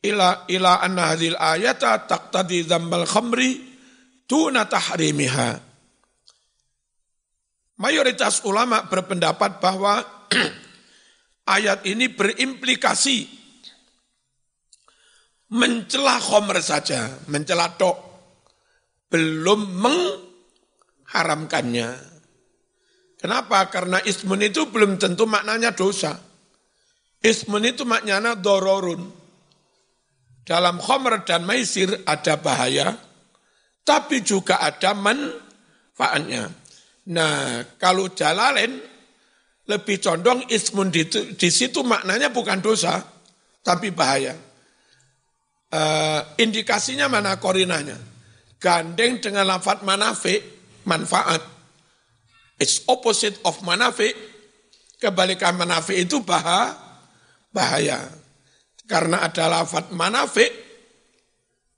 ila 0.00 0.48
ila 0.48 0.80
anna 0.80 1.12
hadhil 1.12 1.36
ayata 1.36 2.08
taqtadi 2.08 2.64
dzambal 2.64 3.04
khamri 3.04 3.60
tuna 4.24 4.64
tahrimiha. 4.64 5.68
Mayoritas 7.80 8.44
ulama 8.48 8.88
berpendapat 8.88 9.60
bahwa 9.60 10.00
ayat 11.56 11.84
ini 11.88 12.12
berimplikasi 12.12 13.40
mencela 15.50 16.22
khomer 16.22 16.62
saja, 16.62 17.10
mencela 17.26 17.74
tok, 17.74 17.98
belum 19.10 19.82
mengharamkannya. 19.82 22.09
Kenapa? 23.20 23.68
Karena 23.68 24.00
ismun 24.00 24.40
itu 24.40 24.72
belum 24.72 24.96
tentu 24.96 25.28
maknanya 25.28 25.76
dosa. 25.76 26.16
Ismun 27.20 27.68
itu 27.68 27.84
maknanya 27.84 28.32
dororun. 28.32 29.12
Dalam 30.40 30.80
khomer 30.80 31.20
dan 31.28 31.44
maisir 31.44 32.00
ada 32.08 32.40
bahaya, 32.40 32.96
tapi 33.84 34.24
juga 34.24 34.56
ada 34.64 34.96
manfaatnya. 34.96 36.48
Nah, 37.12 37.60
kalau 37.76 38.08
jalalain 38.16 38.80
lebih 39.68 40.00
condong 40.00 40.48
ismun 40.48 40.88
di, 40.88 41.04
di 41.36 41.48
situ 41.52 41.84
maknanya 41.84 42.32
bukan 42.32 42.64
dosa, 42.64 43.04
tapi 43.60 43.92
bahaya. 43.92 44.32
Uh, 45.70 46.24
indikasinya 46.40 47.06
mana 47.06 47.36
korinanya? 47.36 48.00
Gandeng 48.56 49.20
dengan 49.20 49.44
lafat 49.44 49.84
manafik, 49.84 50.40
manfaat. 50.88 51.59
It's 52.60 52.84
opposite 52.86 53.40
of 53.48 53.64
manafik. 53.64 54.12
Kebalikan 55.00 55.56
manafik 55.56 55.96
itu 55.96 56.20
bah, 56.20 56.76
bahaya. 57.50 58.04
Karena 58.84 59.24
ada 59.24 59.48
lafat 59.48 59.96
manafik, 59.96 60.52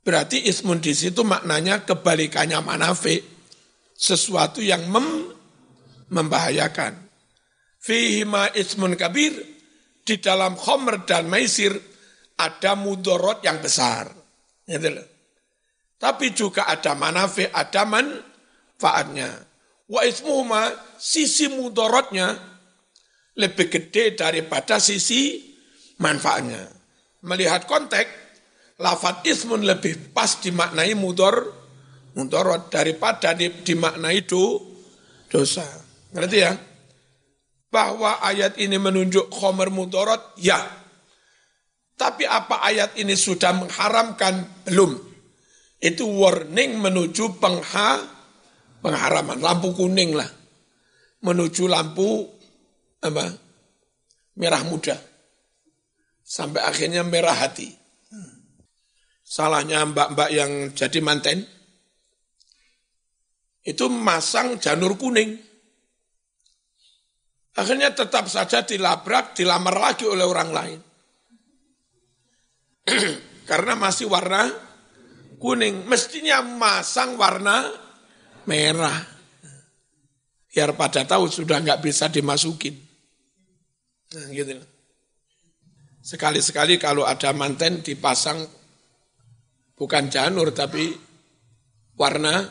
berarti 0.02 0.42
ismun 0.50 0.82
di 0.82 0.90
situ 0.90 1.22
maknanya 1.22 1.86
kebalikannya 1.86 2.58
manafik 2.64 3.22
sesuatu 3.94 4.58
yang 4.58 4.90
mem 4.90 5.30
membahayakan. 6.10 6.98
Fihima 7.78 8.50
ismun 8.58 8.98
kabir, 8.98 9.38
di 10.02 10.18
dalam 10.18 10.58
khomer 10.58 11.06
dan 11.06 11.30
maisir 11.30 11.70
ada 12.38 12.74
mudorot 12.74 13.38
yang 13.46 13.62
besar. 13.62 14.10
Tapi 16.02 16.26
juga 16.34 16.66
ada 16.66 16.98
manafi, 16.98 17.46
ada 17.46 17.86
manfaatnya. 17.86 19.30
Wa 19.92 20.08
ismuhuma, 20.08 20.72
sisi 20.96 21.52
mudorotnya 21.52 22.32
lebih 23.36 23.68
gede 23.68 24.16
daripada 24.16 24.80
sisi 24.80 25.52
manfaatnya. 26.00 26.64
Melihat 27.28 27.68
konteks, 27.68 28.10
lafat 28.80 29.20
ismun 29.28 29.68
lebih 29.68 30.16
pas 30.16 30.40
dimaknai 30.40 30.96
mudor, 30.96 31.44
mudorot 32.16 32.72
daripada 32.72 33.36
dimaknai 33.36 34.24
do, 34.24 34.64
dosa. 35.28 35.64
Ngerti 36.16 36.38
ya? 36.40 36.56
Bahwa 37.68 38.20
ayat 38.24 38.56
ini 38.56 38.80
menunjuk 38.80 39.28
khomer 39.28 39.68
mudorot, 39.68 40.40
ya. 40.40 40.60
Tapi 42.00 42.24
apa 42.24 42.64
ayat 42.64 42.96
ini 42.96 43.12
sudah 43.12 43.52
mengharamkan? 43.52 44.64
Belum. 44.64 44.96
Itu 45.80 46.08
warning 46.08 46.80
menuju 46.80 47.40
pengha, 47.40 48.11
pengharaman. 48.82 49.38
Lampu 49.38 49.72
kuning 49.72 50.12
lah. 50.18 50.28
Menuju 51.22 51.70
lampu 51.70 52.26
apa? 53.02 53.24
merah 54.36 54.64
muda. 54.64 54.96
Sampai 56.22 56.64
akhirnya 56.64 57.04
merah 57.04 57.36
hati. 57.36 57.68
Salahnya 59.32 59.88
mbak-mbak 59.88 60.28
yang 60.28 60.76
jadi 60.76 61.00
manten, 61.00 61.48
itu 63.64 63.88
masang 63.88 64.60
janur 64.60 65.00
kuning. 65.00 65.40
Akhirnya 67.56 67.92
tetap 67.92 68.28
saja 68.28 68.64
dilabrak, 68.64 69.36
dilamar 69.36 69.76
lagi 69.76 70.04
oleh 70.08 70.24
orang 70.24 70.50
lain. 70.52 70.80
Karena 73.50 73.76
masih 73.76 74.08
warna 74.08 74.48
kuning. 75.36 75.84
Mestinya 75.88 76.40
masang 76.44 77.16
warna 77.16 77.68
merah. 78.46 78.96
Biar 80.52 80.76
pada 80.76 81.08
tahu 81.08 81.32
sudah 81.32 81.64
nggak 81.64 81.80
bisa 81.80 82.12
dimasukin. 82.12 82.76
Nah, 84.12 84.28
gitu. 84.32 84.60
Sekali-sekali 86.02 86.76
kalau 86.76 87.08
ada 87.08 87.32
manten 87.32 87.80
dipasang 87.80 88.42
bukan 89.78 90.10
janur 90.12 90.52
tapi 90.52 90.92
warna 91.96 92.42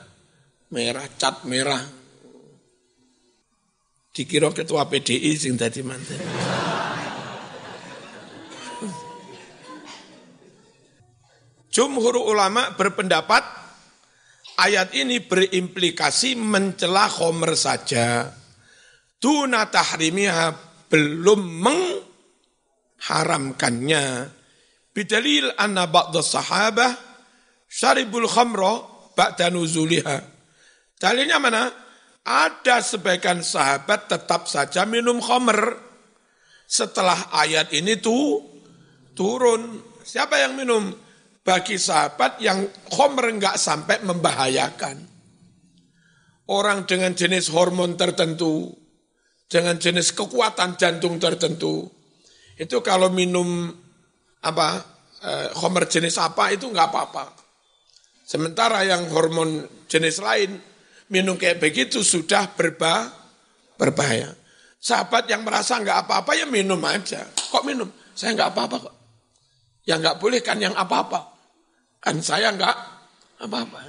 merah, 0.72 1.06
cat 1.20 1.46
merah. 1.46 1.84
Dikira 4.12 4.52
ketua 4.52 4.90
PDI 4.90 5.32
sing 5.38 5.56
tadi 5.56 5.86
manten. 5.86 6.20
Jumhur 11.72 12.20
ulama 12.20 12.76
berpendapat 12.76 13.61
ayat 14.62 14.94
ini 14.94 15.26
berimplikasi 15.26 16.38
mencela 16.38 17.10
khomer 17.10 17.58
saja. 17.58 18.30
Tuna 19.18 19.66
tahrimiha 19.70 20.54
belum 20.86 21.42
mengharamkannya. 21.66 24.30
Bidalil 24.92 25.56
anna 25.58 25.88
ba'da 25.90 26.22
sahabah 26.22 26.94
syaribul 27.66 28.30
khamra 28.30 28.86
ba'da 29.18 29.50
nuzuliha. 29.50 30.22
Dalilnya 31.02 31.42
mana? 31.42 31.74
Ada 32.22 32.86
sebagian 32.86 33.42
sahabat 33.42 34.06
tetap 34.06 34.46
saja 34.46 34.86
minum 34.86 35.18
khamr 35.18 35.74
setelah 36.70 37.34
ayat 37.34 37.74
ini 37.74 37.98
tuh 37.98 38.46
turun. 39.18 39.82
Siapa 40.06 40.38
yang 40.38 40.54
minum? 40.54 40.94
Bagi 41.42 41.78
sahabat 41.78 42.38
yang 42.42 42.70
khomer 42.90 43.34
enggak 43.34 43.58
sampai 43.58 44.02
membahayakan. 44.06 45.10
Orang 46.52 46.84
dengan 46.84 47.16
jenis 47.16 47.50
hormon 47.50 47.96
tertentu, 47.96 48.70
dengan 49.48 49.80
jenis 49.80 50.12
kekuatan 50.12 50.76
jantung 50.76 51.16
tertentu, 51.18 51.88
itu 52.60 52.78
kalau 52.84 53.08
minum 53.10 53.72
apa 54.42 54.68
eh, 55.24 55.50
khomer 55.56 55.88
jenis 55.88 56.20
apa 56.20 56.52
itu 56.52 56.68
enggak 56.68 56.92
apa-apa. 56.92 57.26
Sementara 58.28 58.84
yang 58.84 59.08
hormon 59.12 59.66
jenis 59.88 60.20
lain 60.20 60.60
minum 61.12 61.36
kayak 61.36 61.60
begitu 61.60 62.04
sudah 62.04 62.52
berba, 62.56 63.12
berbahaya. 63.80 64.32
Sahabat 64.82 65.30
yang 65.30 65.46
merasa 65.46 65.78
enggak 65.78 66.04
apa-apa 66.08 66.36
ya 66.36 66.50
minum 66.50 66.80
aja. 66.84 67.22
Kok 67.32 67.64
minum? 67.64 67.88
Saya 68.12 68.36
enggak 68.36 68.52
apa-apa 68.52 68.76
kok. 68.90 68.96
Yang 69.88 70.00
enggak 70.04 70.18
boleh 70.20 70.40
kan 70.44 70.58
yang 70.60 70.76
apa-apa. 70.76 71.31
Kan 72.02 72.20
saya 72.26 72.50
enggak 72.50 72.74
apa-apa. 73.38 73.80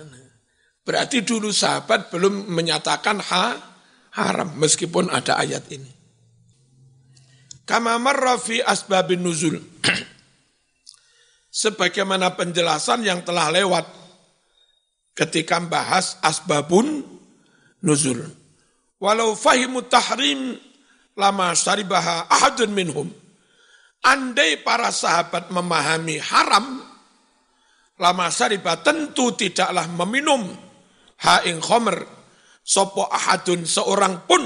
Berarti 0.82 1.24
dulu 1.24 1.48
sahabat 1.48 2.12
belum 2.12 2.52
menyatakan 2.52 3.18
ha, 3.22 3.44
haram 4.12 4.52
meskipun 4.60 5.08
ada 5.08 5.40
ayat 5.40 5.64
ini. 5.72 5.88
Kama 7.64 7.96
marra 7.96 8.36
fi 8.36 8.60
asbabin 8.60 9.22
nuzul. 9.24 9.56
Sebagaimana 11.62 12.36
penjelasan 12.36 13.06
yang 13.06 13.24
telah 13.24 13.48
lewat 13.48 13.86
ketika 15.16 15.60
membahas 15.60 16.20
asbabun 16.20 17.04
nuzul. 17.80 18.28
Walau 18.98 19.32
fahimu 19.38 19.86
tahrim 19.86 20.56
lama 21.16 21.52
syaribaha 21.54 22.26
ahadun 22.28 22.70
minhum. 22.72 23.08
Andai 24.02 24.58
para 24.58 24.90
sahabat 24.90 25.54
memahami 25.54 26.18
haram, 26.18 26.82
lama 28.02 28.26
syariba 28.34 28.82
tentu 28.82 29.30
tidaklah 29.38 29.86
meminum 30.02 30.42
haing 31.22 31.62
khomer 31.62 32.02
sopo 32.66 33.06
ahadun 33.06 33.62
seorang 33.62 34.26
pun 34.26 34.42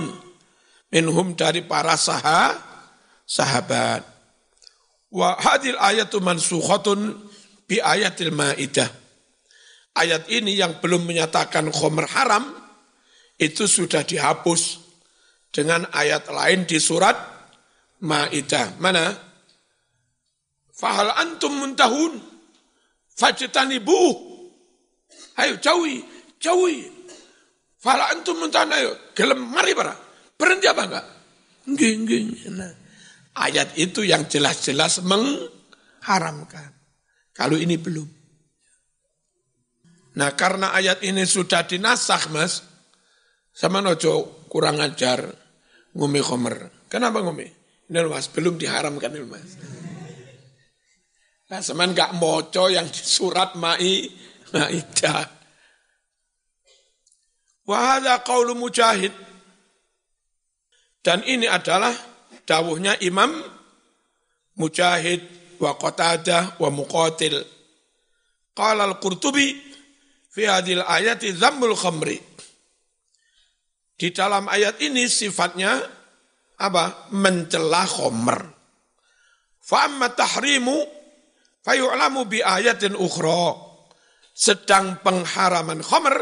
minhum 0.93 1.33
dari 1.33 1.65
para 1.65 1.97
saha, 1.97 2.53
sahabat. 3.25 4.05
Wa 5.09 5.41
hadil 5.41 5.81
ayatu 5.81 6.21
mansukhatun 6.21 7.17
bi 7.65 7.81
ayatil 7.81 8.37
ma'idah. 8.37 8.93
Ayat 9.97 10.29
ini 10.29 10.61
yang 10.61 10.77
belum 10.85 11.09
menyatakan 11.09 11.73
khomer 11.73 12.05
haram, 12.13 12.45
itu 13.41 13.65
sudah 13.65 14.05
dihapus 14.05 14.85
dengan 15.49 15.89
ayat 15.97 16.29
lain 16.29 16.69
di 16.69 16.77
surat 16.77 17.17
Ma'idah. 18.05 18.77
Mana? 18.77 19.09
Fahal 20.77 21.09
antum 21.17 21.57
muntahun 21.57 22.36
bu, 23.81 24.01
Ayo 25.37 25.61
jauhi, 25.61 26.01
jauhi. 26.41 26.89
Fala 27.77 28.09
antum 28.13 28.41
muntan 28.41 28.73
ayo, 28.73 29.13
gelem 29.13 29.41
mari 29.53 29.77
para. 29.77 29.93
Berhenti 30.37 30.67
apa 30.69 30.83
enggak? 30.89 31.07
Enggak. 31.69 32.25
Nah, 32.57 32.73
ayat 33.37 33.77
itu 33.77 34.05
yang 34.05 34.25
jelas-jelas 34.29 35.05
mengharamkan. 35.05 36.73
Kalau 37.37 37.61
ini 37.61 37.77
belum. 37.77 38.09
Nah 40.17 40.33
karena 40.33 40.73
ayat 40.73 41.05
ini 41.05 41.29
sudah 41.29 41.69
dinasah 41.69 42.33
mas, 42.33 42.65
sama 43.53 43.85
nojo 43.85 44.49
kurang 44.49 44.81
ajar 44.81 45.29
ngumi 45.93 46.25
khomer. 46.25 46.89
Kenapa 46.89 47.21
ngumi? 47.21 47.45
Ini 47.93 48.09
mas, 48.09 48.33
belum 48.33 48.57
diharamkan 48.57 49.13
ini 49.13 49.29
mas. 49.29 49.76
Nah, 51.47 51.63
semen 51.63 51.95
gak 51.95 52.19
moco 52.19 52.67
yang 52.67 52.91
surat 52.91 53.55
Ma'i, 53.55 54.11
Ma'idah. 54.51 55.23
Wahada 57.71 58.23
qaulu 58.27 58.59
mujahid. 58.59 59.15
Dan 61.07 61.23
ini 61.23 61.47
adalah 61.47 61.95
dawuhnya 62.43 62.99
Imam 62.99 63.31
Mujahid 64.59 65.23
wa 65.63 65.79
Qatadah 65.79 66.59
wa 66.59 66.71
Muqatil. 66.75 67.39
Qala 68.51 68.91
al-Qurtubi 68.91 69.55
fi 70.35 70.51
hadil 70.51 70.83
ayati 70.83 71.31
dhammul 71.31 71.79
khamri. 71.79 72.19
Di 73.95 74.11
dalam 74.11 74.51
ayat 74.51 74.83
ini 74.83 75.07
sifatnya 75.07 75.79
apa? 76.59 77.11
Mencela 77.15 77.87
khomer. 77.87 78.41
Fa'amma 79.63 80.11
tahrimu 80.11 80.96
Fayu'lamu 81.67 82.31
bi 82.31 82.39
ayatin 82.39 82.95
ukhra. 82.95 83.59
Sedang 84.31 85.03
pengharaman 85.03 85.83
khomer 85.83 86.15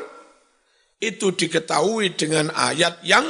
itu 0.97 1.37
diketahui 1.37 2.17
dengan 2.17 2.49
ayat 2.49 3.05
yang 3.05 3.29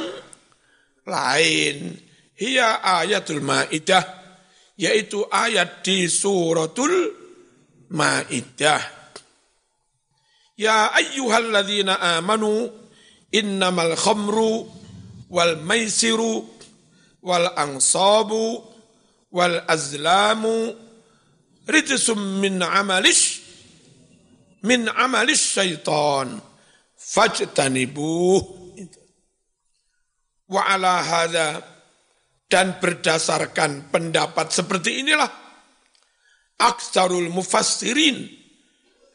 lain. 1.03 1.91
Hiya 2.39 2.79
ayatul 3.03 3.43
ma'idah. 3.43 4.23
Yaitu 4.79 5.27
ayat 5.27 5.83
di 5.83 6.07
suratul 6.07 7.11
ma'idah. 7.91 8.79
Ya 10.55 10.87
ayyuhalladzina 10.95 11.99
amanu 12.15 12.71
innamal 13.35 13.91
khamru 13.99 14.71
wal 15.27 15.59
maisiru 15.59 16.47
wal 17.19 17.51
angsabu 17.59 18.63
wal 19.35 19.59
azlamu 19.67 20.84
rijsum 21.65 22.39
min 22.41 22.61
amalish 22.61 23.41
min 24.65 24.89
amalish 24.89 25.57
syaitan. 25.57 26.41
Fajtanibuh 26.95 28.41
wa 30.49 30.61
ala 30.65 31.01
hadha. 31.01 31.49
Dan 32.45 32.77
berdasarkan 32.77 33.89
pendapat 33.89 34.53
seperti 34.53 35.01
inilah 35.01 35.27
aksarul 36.61 37.33
mufassirin 37.33 38.21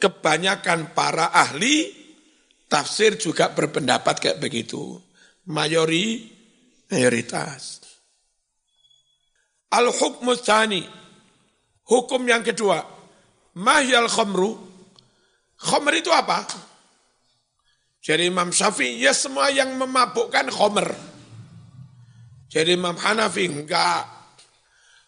kebanyakan 0.02 0.90
para 0.98 1.30
ahli 1.30 1.94
tafsir 2.66 3.14
juga 3.22 3.54
berpendapat 3.54 4.18
kayak 4.18 4.42
begitu. 4.42 4.98
Mayori 5.46 6.26
mayoritas. 6.90 7.86
Al 9.70 9.94
hukmu 9.94 10.34
tsani 10.34 10.82
Hukum 11.90 12.22
yang 12.22 12.46
kedua, 12.46 12.78
mahyal 13.58 14.06
khamru. 14.06 14.54
Khamr 15.58 15.92
itu 15.98 16.14
apa? 16.14 16.46
Jadi 17.98 18.30
Imam 18.30 18.54
Syafi'i, 18.54 19.02
ya 19.02 19.10
semua 19.10 19.50
yang 19.50 19.74
memabukkan 19.74 20.54
khamr. 20.54 20.88
Jadi 22.46 22.78
Imam 22.78 22.94
Hanafi, 22.94 23.50
enggak. 23.50 24.06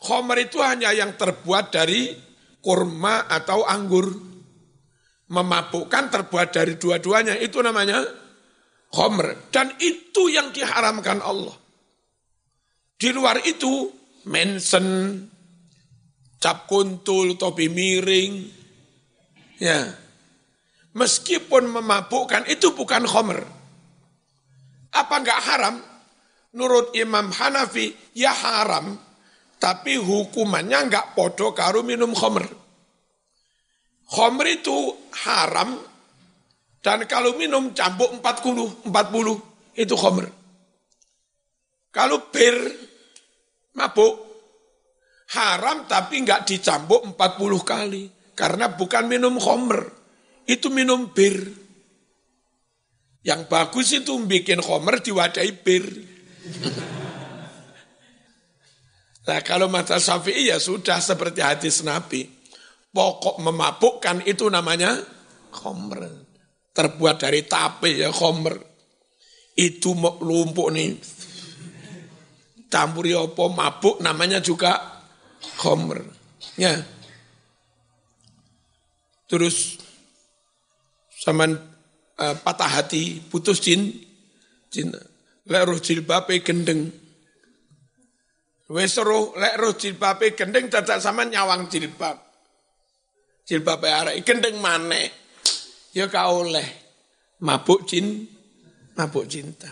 Khamr 0.03 0.37
itu 0.43 0.59
hanya 0.59 0.91
yang 0.91 1.15
terbuat 1.15 1.71
dari 1.71 2.13
kurma 2.59 3.31
atau 3.31 3.63
anggur. 3.63 4.11
Memabukkan 5.33 6.13
terbuat 6.13 6.53
dari 6.53 6.77
dua-duanya, 6.77 7.39
itu 7.39 7.63
namanya 7.63 8.03
khamr. 8.91 9.49
Dan 9.55 9.73
itu 9.79 10.29
yang 10.29 10.51
diharamkan 10.51 11.23
Allah. 11.23 11.55
Di 12.99 13.09
luar 13.15 13.41
itu, 13.41 13.89
mensen, 14.29 15.17
cap 16.43 16.67
kuntul, 16.67 17.39
topi 17.39 17.71
miring. 17.71 18.51
Ya. 19.63 19.95
Meskipun 20.93 21.71
memabukkan 21.71 22.51
itu 22.51 22.75
bukan 22.75 23.07
khomer. 23.07 23.47
Apa 24.93 25.15
enggak 25.23 25.41
haram? 25.41 25.77
Nurut 26.53 26.93
Imam 26.99 27.33
Hanafi, 27.33 27.95
ya 28.13 28.35
haram. 28.35 28.99
Tapi 29.57 29.97
hukumannya 29.97 30.91
enggak 30.91 31.15
podo 31.15 31.55
karo 31.55 31.87
minum 31.87 32.11
khomer. 32.13 32.45
Khomer 34.11 34.47
itu 34.51 34.77
haram 35.25 35.81
dan 36.83 37.07
kalau 37.07 37.39
minum 37.39 37.71
cambuk 37.73 38.11
40, 38.21 38.91
40 38.91 39.81
itu 39.81 39.95
khomer. 39.97 40.27
Kalau 41.95 42.29
bir 42.29 42.57
mabuk 43.79 44.32
haram 45.33 45.89
tapi 45.89 46.21
enggak 46.21 46.45
dicambuk 46.45 47.05
40 47.17 47.17
kali 47.65 48.05
karena 48.37 48.73
bukan 48.73 49.05
minum 49.09 49.37
khomer, 49.37 49.89
itu 50.49 50.69
minum 50.73 51.13
bir. 51.13 51.61
Yang 53.23 53.43
bagus 53.47 53.89
itu 53.95 54.13
bikin 54.19 54.59
khomer 54.59 54.99
diwadahi 55.01 55.53
bir. 55.63 55.87
Nah 59.23 59.39
kalau 59.47 59.71
mata 59.71 60.03
syafi'i 60.03 60.51
ya 60.51 60.59
sudah 60.59 60.99
seperti 60.99 61.39
hadis 61.39 61.87
Nabi. 61.87 62.27
Pokok 62.91 63.39
memabukkan 63.39 64.27
itu 64.27 64.51
namanya 64.51 64.99
khomer. 65.55 66.11
Terbuat 66.75 67.23
dari 67.23 67.47
tape 67.47 68.03
ya 68.03 68.11
khomer. 68.11 68.59
Itu 69.55 69.95
lumpuk 69.95 70.75
nih. 70.75 70.99
Campuri 72.67 73.15
apa 73.15 73.45
mabuk 73.47 74.03
namanya 74.03 74.43
juga 74.43 74.92
khomer. 75.59 76.03
Ya. 76.59 76.83
Terus 79.27 79.81
zaman 81.23 81.57
uh, 82.19 82.35
patah 82.43 82.71
hati, 82.81 83.23
putus 83.31 83.63
jin, 83.63 83.93
jin 84.69 84.93
lek 85.49 85.63
roh 85.67 85.79
jilbabe 85.83 86.39
gendeng 86.43 87.03
Wes 88.73 88.97
roh 88.97 89.37
lek 89.37 89.61
roh 89.61 89.77
jilbabe 89.77 90.33
gendeng 90.33 90.73
dadak 90.73 90.97
sama 90.97 91.29
nyawang 91.29 91.69
jilbab. 91.69 92.17
Jilbab 93.45 93.85
arek 93.85 94.25
gendeng 94.25 94.57
maneh. 94.65 95.13
Ya 95.93 96.09
ka 96.09 96.33
oleh 96.33 96.65
mabuk 97.45 97.85
jin, 97.85 98.25
mabuk 98.97 99.29
cinta. 99.29 99.69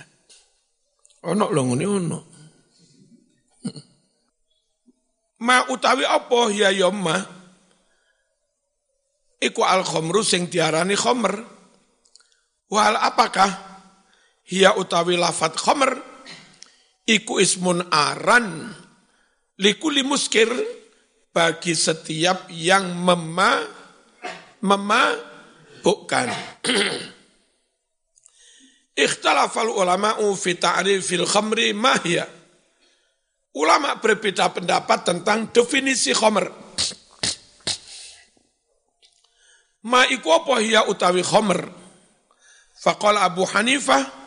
Ono 1.24 1.48
lho 1.48 1.62
ngene 1.64 1.87
ono. 1.88 2.30
Ma 5.40 5.64
utawi 5.72 6.05
apa 6.05 6.53
ya 6.53 6.68
ya 6.68 6.92
ma? 6.92 7.16
Iku 9.40 9.64
al 9.64 9.85
khamru 9.85 10.20
sing 10.20 10.53
diarani 10.53 10.96
khamr. 10.96 11.33
Wal 12.70 12.96
apakah 12.96 13.50
hiya 14.46 14.76
utawi 14.76 15.16
lafat 15.16 15.57
khamr 15.57 15.96
iku 17.09 17.42
ismun 17.42 17.83
aran 17.90 18.70
likuli 19.59 20.07
muskir 20.07 20.48
bagi 21.31 21.74
setiap 21.74 22.50
yang 22.50 22.94
mema 22.94 23.64
memabukkan. 24.61 26.29
Ikhtalafal 29.05 29.72
ulama'u 29.72 30.37
fi 30.37 30.59
ta'rifil 30.61 31.24
khamri 31.24 31.72
mahya. 31.72 32.29
Ulama 33.51 33.99
berbeda 33.99 34.55
pendapat 34.55 35.03
tentang 35.03 35.51
definisi 35.51 36.15
khamr. 36.15 36.47
Ma 39.91 40.07
iku 40.07 40.29
apa 40.31 40.63
hiya 40.63 40.87
utawi 40.87 41.25
khamr? 41.25 41.67
Faqala 42.81 43.29
Abu 43.29 43.45
Hanifah 43.45 44.21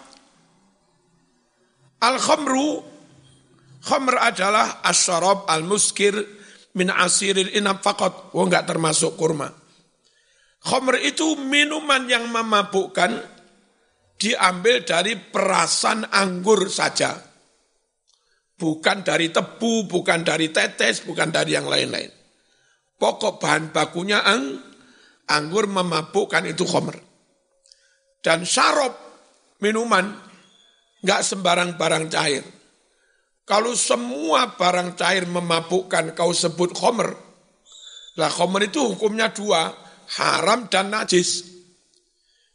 Al 2.04 2.20
khamru 2.20 2.94
Khamr 3.84 4.16
adalah 4.16 4.80
asyarab 4.80 5.44
al-muskir 5.52 6.16
min 6.80 6.88
asiril 6.88 7.52
inam 7.52 7.84
fakot. 7.84 8.32
Oh 8.32 8.48
enggak 8.48 8.64
termasuk 8.64 9.20
kurma. 9.20 9.52
Khamr 10.64 11.04
itu 11.04 11.36
minuman 11.36 12.08
yang 12.08 12.32
memabukkan 12.32 13.20
diambil 14.16 14.88
dari 14.88 15.20
perasan 15.20 16.08
anggur 16.08 16.72
saja. 16.72 17.20
Bukan 18.54 19.02
dari 19.02 19.34
tebu, 19.34 19.89
bukan 19.89 20.24
dari 20.24 20.54
tetes, 20.54 21.04
bukan 21.04 21.34
dari 21.34 21.58
yang 21.58 21.68
lain-lain. 21.68 22.10
Pokok 22.96 23.42
bahan 23.42 23.74
bakunya 23.76 24.24
ang, 24.24 24.62
anggur 25.28 25.68
memabukkan 25.68 26.48
itu 26.48 26.63
khamr. 26.63 26.96
Dan 28.24 28.48
syarab 28.48 28.96
minuman, 29.60 30.16
enggak 31.04 31.22
sembarang 31.28 31.76
barang 31.76 32.08
cair 32.08 32.44
kalau 33.44 33.76
semua 33.76 34.56
barang 34.56 34.96
cair 34.96 35.28
memabukkan 35.28 36.16
kau 36.16 36.32
sebut 36.32 36.72
khomer, 36.72 37.12
lah 38.16 38.32
khomer 38.32 38.72
itu 38.72 38.80
hukumnya 38.80 39.36
dua, 39.36 39.68
haram 40.16 40.72
dan 40.72 40.96
najis. 40.96 41.52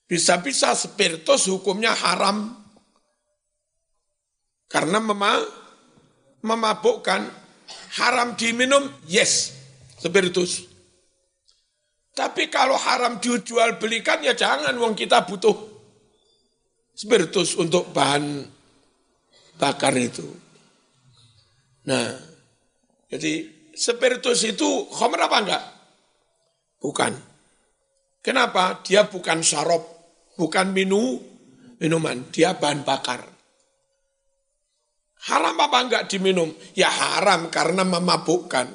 Bisa-bisa 0.09 0.73
spiritus 0.73 1.53
hukumnya 1.53 1.93
haram. 1.93 2.57
Karena 4.65 4.97
mema, 4.97 5.37
memabukkan, 6.42 7.27
haram 7.98 8.38
diminum, 8.38 8.87
yes, 9.11 9.55
spiritus. 9.98 10.66
Tapi 12.14 12.51
kalau 12.51 12.74
haram 12.74 13.22
dijual 13.22 13.79
belikan 13.79 14.18
ya 14.27 14.35
jangan, 14.35 14.74
wong 14.74 14.98
kita 14.98 15.22
butuh 15.22 15.55
spiritus 16.98 17.55
untuk 17.55 17.94
bahan 17.94 18.42
bakar 19.55 19.94
itu. 19.94 20.27
Nah, 21.87 22.11
jadi 23.07 23.46
spiritus 23.70 24.42
itu 24.42 24.90
khamr 24.90 25.31
apa 25.31 25.38
enggak? 25.38 25.64
Bukan. 26.83 27.12
Kenapa? 28.18 28.83
Dia 28.83 29.07
bukan 29.07 29.38
syarab, 29.46 29.87
bukan 30.35 30.74
minu, 30.74 31.22
minuman, 31.79 32.27
dia 32.35 32.59
bahan 32.59 32.83
bakar. 32.83 33.38
Haram 35.27 35.59
apa 35.59 35.79
enggak 35.83 36.07
diminum? 36.07 36.55
Ya 36.79 36.87
haram 36.87 37.51
karena 37.51 37.83
memabukkan. 37.83 38.71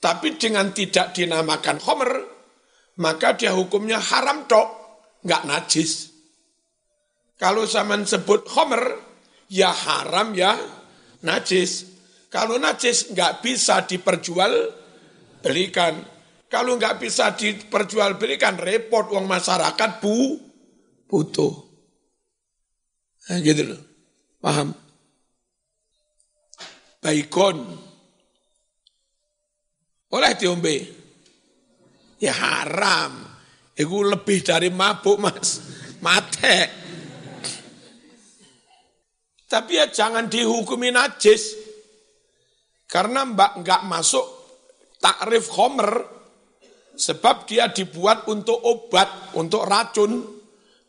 Tapi 0.00 0.38
dengan 0.38 0.70
tidak 0.70 1.12
dinamakan 1.12 1.76
khamr, 1.82 2.10
maka 3.02 3.34
dia 3.34 3.52
hukumnya 3.52 3.98
haram 3.98 4.46
tok, 4.46 4.68
enggak 5.26 5.42
najis. 5.44 6.14
Kalau 7.34 7.66
zaman 7.66 8.06
sebut 8.06 8.46
khamr, 8.46 8.96
ya 9.50 9.74
haram 9.74 10.32
ya 10.32 10.54
najis. 11.26 11.88
Kalau 12.30 12.62
najis 12.62 13.10
nggak 13.10 13.42
bisa 13.42 13.82
diperjual 13.84 14.52
belikan. 15.42 15.98
Kalau 16.46 16.78
nggak 16.78 17.02
bisa 17.02 17.34
diperjual 17.34 18.18
belikan, 18.18 18.54
repot 18.54 19.10
uang 19.10 19.26
masyarakat 19.26 19.90
bu 19.98 20.38
butuh. 21.10 21.54
Nah, 23.30 23.38
gitu 23.42 23.74
loh. 23.74 23.80
Paham? 24.38 24.74
Baikon. 27.00 27.58
Oleh 30.12 30.32
diombe. 30.36 30.76
Ya 32.20 32.36
haram. 32.36 33.24
Itu 33.72 34.04
lebih 34.04 34.44
dari 34.44 34.68
mabuk 34.68 35.16
mas. 35.16 35.64
Mate. 36.04 36.58
Tapi 39.50 39.72
ya 39.80 39.90
jangan 39.90 40.30
dihukumi 40.30 40.92
najis. 40.94 41.58
Karena 42.86 43.24
mbak 43.24 43.64
nggak 43.64 43.82
masuk 43.86 44.26
takrif 45.00 45.48
khomer, 45.48 46.04
sebab 46.94 47.48
dia 47.48 47.72
dibuat 47.72 48.28
untuk 48.28 48.60
obat, 48.60 49.32
untuk 49.38 49.64
racun, 49.64 50.20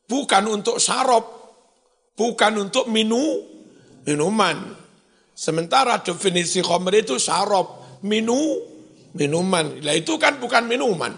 bukan 0.05 0.43
untuk 0.51 0.77
sarop, 0.77 1.25
bukan 2.13 2.67
untuk 2.67 2.91
minu, 2.91 3.39
minuman. 4.03 4.75
Sementara 5.31 6.03
definisi 6.03 6.61
khomer 6.61 7.01
itu 7.01 7.17
sarop, 7.17 7.99
minu, 8.03 8.61
minuman. 9.15 9.81
Nah 9.81 9.95
itu 9.95 10.15
kan 10.19 10.37
bukan 10.37 10.67
minuman. 10.67 11.15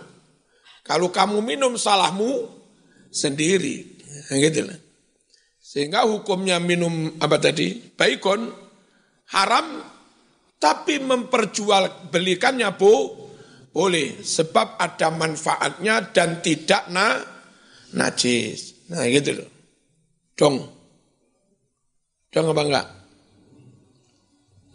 Kalau 0.84 1.09
kamu 1.09 1.39
minum 1.43 1.80
salahmu 1.80 2.47
sendiri. 3.09 3.88
Gitu 4.30 4.61
lah. 4.68 4.80
Sehingga 5.64 6.05
hukumnya 6.05 6.59
minum 6.61 7.18
apa 7.18 7.39
tadi? 7.39 7.80
Baikon 7.97 8.51
haram 9.34 9.82
tapi 10.61 11.01
memperjualbelikannya 11.01 12.70
bu, 12.78 12.93
boleh. 13.74 14.22
Sebab 14.22 14.78
ada 14.78 15.09
manfaatnya 15.09 16.14
dan 16.14 16.39
tidak 16.45 16.88
na, 16.93 17.20
najis. 17.95 18.88
Nah 18.91 19.07
gitu 19.09 19.39
loh. 19.41 19.49
Dong. 20.38 20.57
Dong 22.30 22.47
apa 22.53 22.61
enggak? 22.66 22.88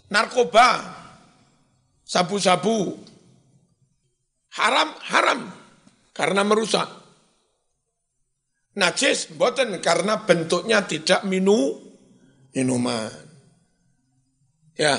Narkoba, 0.08 0.68
sabu-sabu, 2.04 2.96
haram, 4.56 4.88
haram. 5.04 5.40
Karena 6.16 6.42
merusak. 6.42 6.88
Najis, 8.78 9.30
boten 9.34 9.78
karena 9.78 10.22
bentuknya 10.22 10.82
tidak 10.86 11.22
minu, 11.26 11.78
minuman. 12.54 13.10
Ya, 14.78 14.94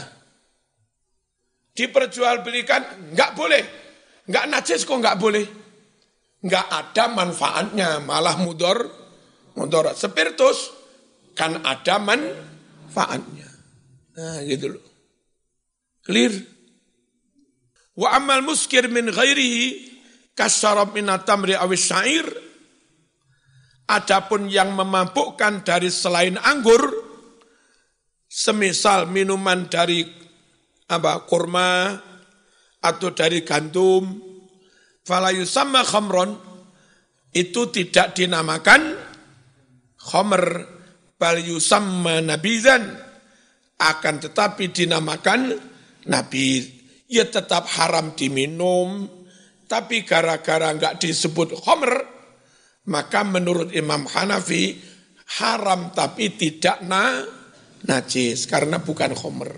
diperjualbelikan 1.79 3.15
nggak 3.15 3.31
boleh. 3.39 3.63
Nggak 4.27 4.45
najis 4.51 4.83
kok 4.83 4.99
nggak 4.99 5.19
boleh. 5.19 5.45
Nggak 6.43 6.67
ada 6.67 7.03
manfaatnya, 7.07 7.89
malah 8.03 8.35
mudor, 8.35 8.83
mudor. 9.55 9.95
Spiritus 9.95 10.75
kan 11.35 11.63
ada 11.63 11.95
manfaatnya. 12.03 13.47
Nah 14.19 14.43
gitu 14.43 14.75
loh. 14.75 14.88
Clear? 16.09 16.33
Wa 17.93 18.17
amal 18.17 18.41
muskir 18.41 18.89
min 18.89 19.13
ghairihi 19.13 19.93
kasyarab 20.33 20.97
min 20.97 21.05
atamri 21.05 21.53
awis 21.53 21.85
syair. 21.85 22.25
Adapun 23.85 24.49
yang 24.49 24.73
memabukkan 24.73 25.61
dari 25.61 25.93
selain 25.93 26.33
anggur, 26.41 26.81
semisal 28.25 29.05
minuman 29.05 29.69
dari 29.69 30.01
apa 30.89 31.29
kurma 31.29 31.97
atau 32.81 33.09
dari 33.13 33.45
gandum, 33.45 34.09
falayu 35.05 35.45
sama 35.45 35.85
khamron, 35.85 36.37
itu 37.33 37.69
tidak 37.69 38.17
dinamakan 38.17 38.97
khamr 39.97 40.65
bal 41.21 41.37
yusamma 41.37 42.21
nabizan 42.25 42.97
akan 43.77 44.15
tetapi 44.21 44.73
dinamakan 44.73 45.68
nabi 46.09 46.65
ya 47.05 47.29
tetap 47.29 47.69
haram 47.77 48.17
diminum 48.17 49.05
tapi 49.69 50.01
gara-gara 50.01 50.73
enggak 50.73 50.97
disebut 50.97 51.53
khamr 51.61 52.01
maka 52.89 53.21
menurut 53.21 53.69
Imam 53.77 54.09
Hanafi 54.09 54.73
haram 55.37 55.93
tapi 55.93 56.33
tidak 56.33 56.81
na 56.81 57.21
najis 57.85 58.49
karena 58.49 58.81
bukan 58.81 59.13
khamr. 59.13 59.51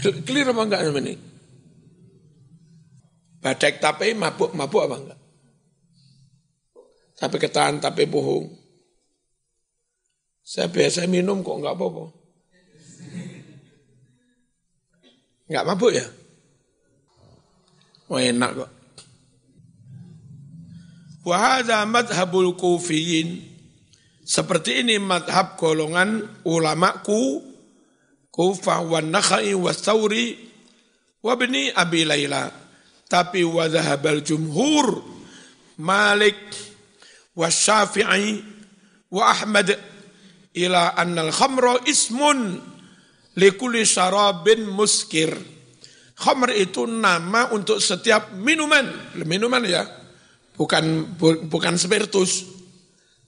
Clear 0.00 0.50
apa 0.50 0.62
enggak 0.64 0.82
ini? 0.88 1.14
Badai 3.44 3.76
tapi 3.76 4.16
mabuk 4.16 4.56
mabuk 4.56 4.88
apa 4.88 4.96
enggak 4.96 5.20
sampai 7.14 7.38
ketahan 7.38 7.78
tapi 7.78 8.08
bohong 8.10 8.50
saya 10.44 10.68
biasa 10.68 11.08
minum 11.08 11.40
kok 11.44 11.56
enggak 11.60 11.76
apa-apa. 11.76 12.23
Enggak 15.54 15.70
mabuk 15.70 15.94
ya? 15.94 16.02
Oh 18.10 18.18
enak 18.18 18.50
kok. 18.58 18.70
Wahada 21.22 21.86
madhabul 21.86 22.58
kufiyin. 22.58 23.54
Seperti 24.26 24.82
ini 24.82 24.98
madhab 24.98 25.54
golongan 25.54 26.42
ulamaku 26.42 27.38
Kufah 28.34 28.82
wa 28.82 28.98
Nakhai 28.98 29.54
wa 29.54 29.70
Thawri 29.70 30.34
wa 31.22 31.38
bni 31.38 31.70
Abi 31.70 32.02
Layla. 32.02 32.50
Tapi 33.06 33.46
wa 33.46 33.70
jumhur 34.26 35.06
Malik 35.78 36.50
wa 37.38 37.46
Syafi'i 37.46 38.42
wa 39.06 39.30
Ahmad 39.30 39.70
ila 40.50 40.98
annal 40.98 41.30
khamra 41.30 41.78
ismun 41.86 42.73
likuli 43.38 43.82
syarabin 43.86 44.66
muskir. 44.70 45.30
Khamr 46.14 46.54
itu 46.54 46.86
nama 46.86 47.50
untuk 47.50 47.82
setiap 47.82 48.34
minuman. 48.38 49.14
Minuman 49.26 49.66
ya, 49.66 49.82
bukan 50.54 51.14
bu, 51.18 51.42
bukan 51.50 51.74
spiritus, 51.74 52.46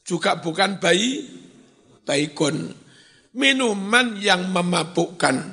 juga 0.06 0.38
bukan 0.38 0.78
bayi, 0.78 1.26
baikon. 2.06 2.70
Minuman 3.36 4.16
yang 4.22 4.48
memabukkan. 4.48 5.52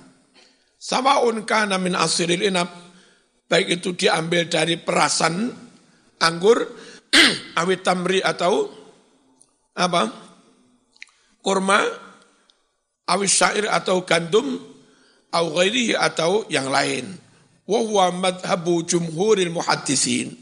Sawaun 0.77 1.43
kana 1.43 1.81
min 1.81 1.97
asiril 1.97 2.45
inab, 2.45 2.69
baik 3.49 3.81
itu 3.81 3.97
diambil 3.97 4.47
dari 4.47 4.77
perasan 4.77 5.51
anggur, 6.21 6.63
awit 7.59 7.81
tamri 7.81 8.21
atau 8.21 8.69
apa? 9.73 10.23
kurma, 11.43 11.83
awis 13.07 13.33
syair 13.35 13.67
atau 13.69 14.03
gandum, 14.07 14.59
au 15.33 15.47
atau 15.97 16.45
yang 16.47 16.69
lain. 16.69 17.09
Madhabu 17.65 18.83
jumhuril 18.83 19.49
muhaddisin. 19.49 20.35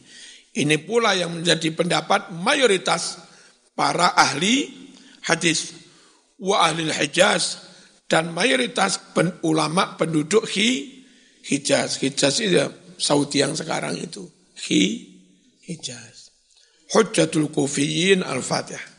Ini 0.51 0.76
pula 0.84 1.16
yang 1.16 1.32
menjadi 1.32 1.72
pendapat 1.72 2.34
mayoritas 2.34 3.22
para 3.78 4.12
ahli 4.18 4.68
hadis. 5.24 5.78
Wa 6.41 6.68
ahli 6.68 6.89
hijaz 6.89 7.62
dan 8.09 8.34
mayoritas 8.36 8.99
pen, 9.14 9.38
ulama 9.45 9.95
penduduk 9.95 10.43
hi, 10.49 11.01
Hijaz. 11.47 12.01
Hijaz 12.03 12.43
itu 12.43 12.59
Saudi 12.99 13.39
yang 13.39 13.55
sekarang 13.55 13.95
itu. 13.95 14.28
Hi, 14.68 14.82
Hijaz. 15.66 16.36
Hujjatul 16.91 17.47
Kufiyin 17.49 18.20
Al-Fatihah. 18.22 18.91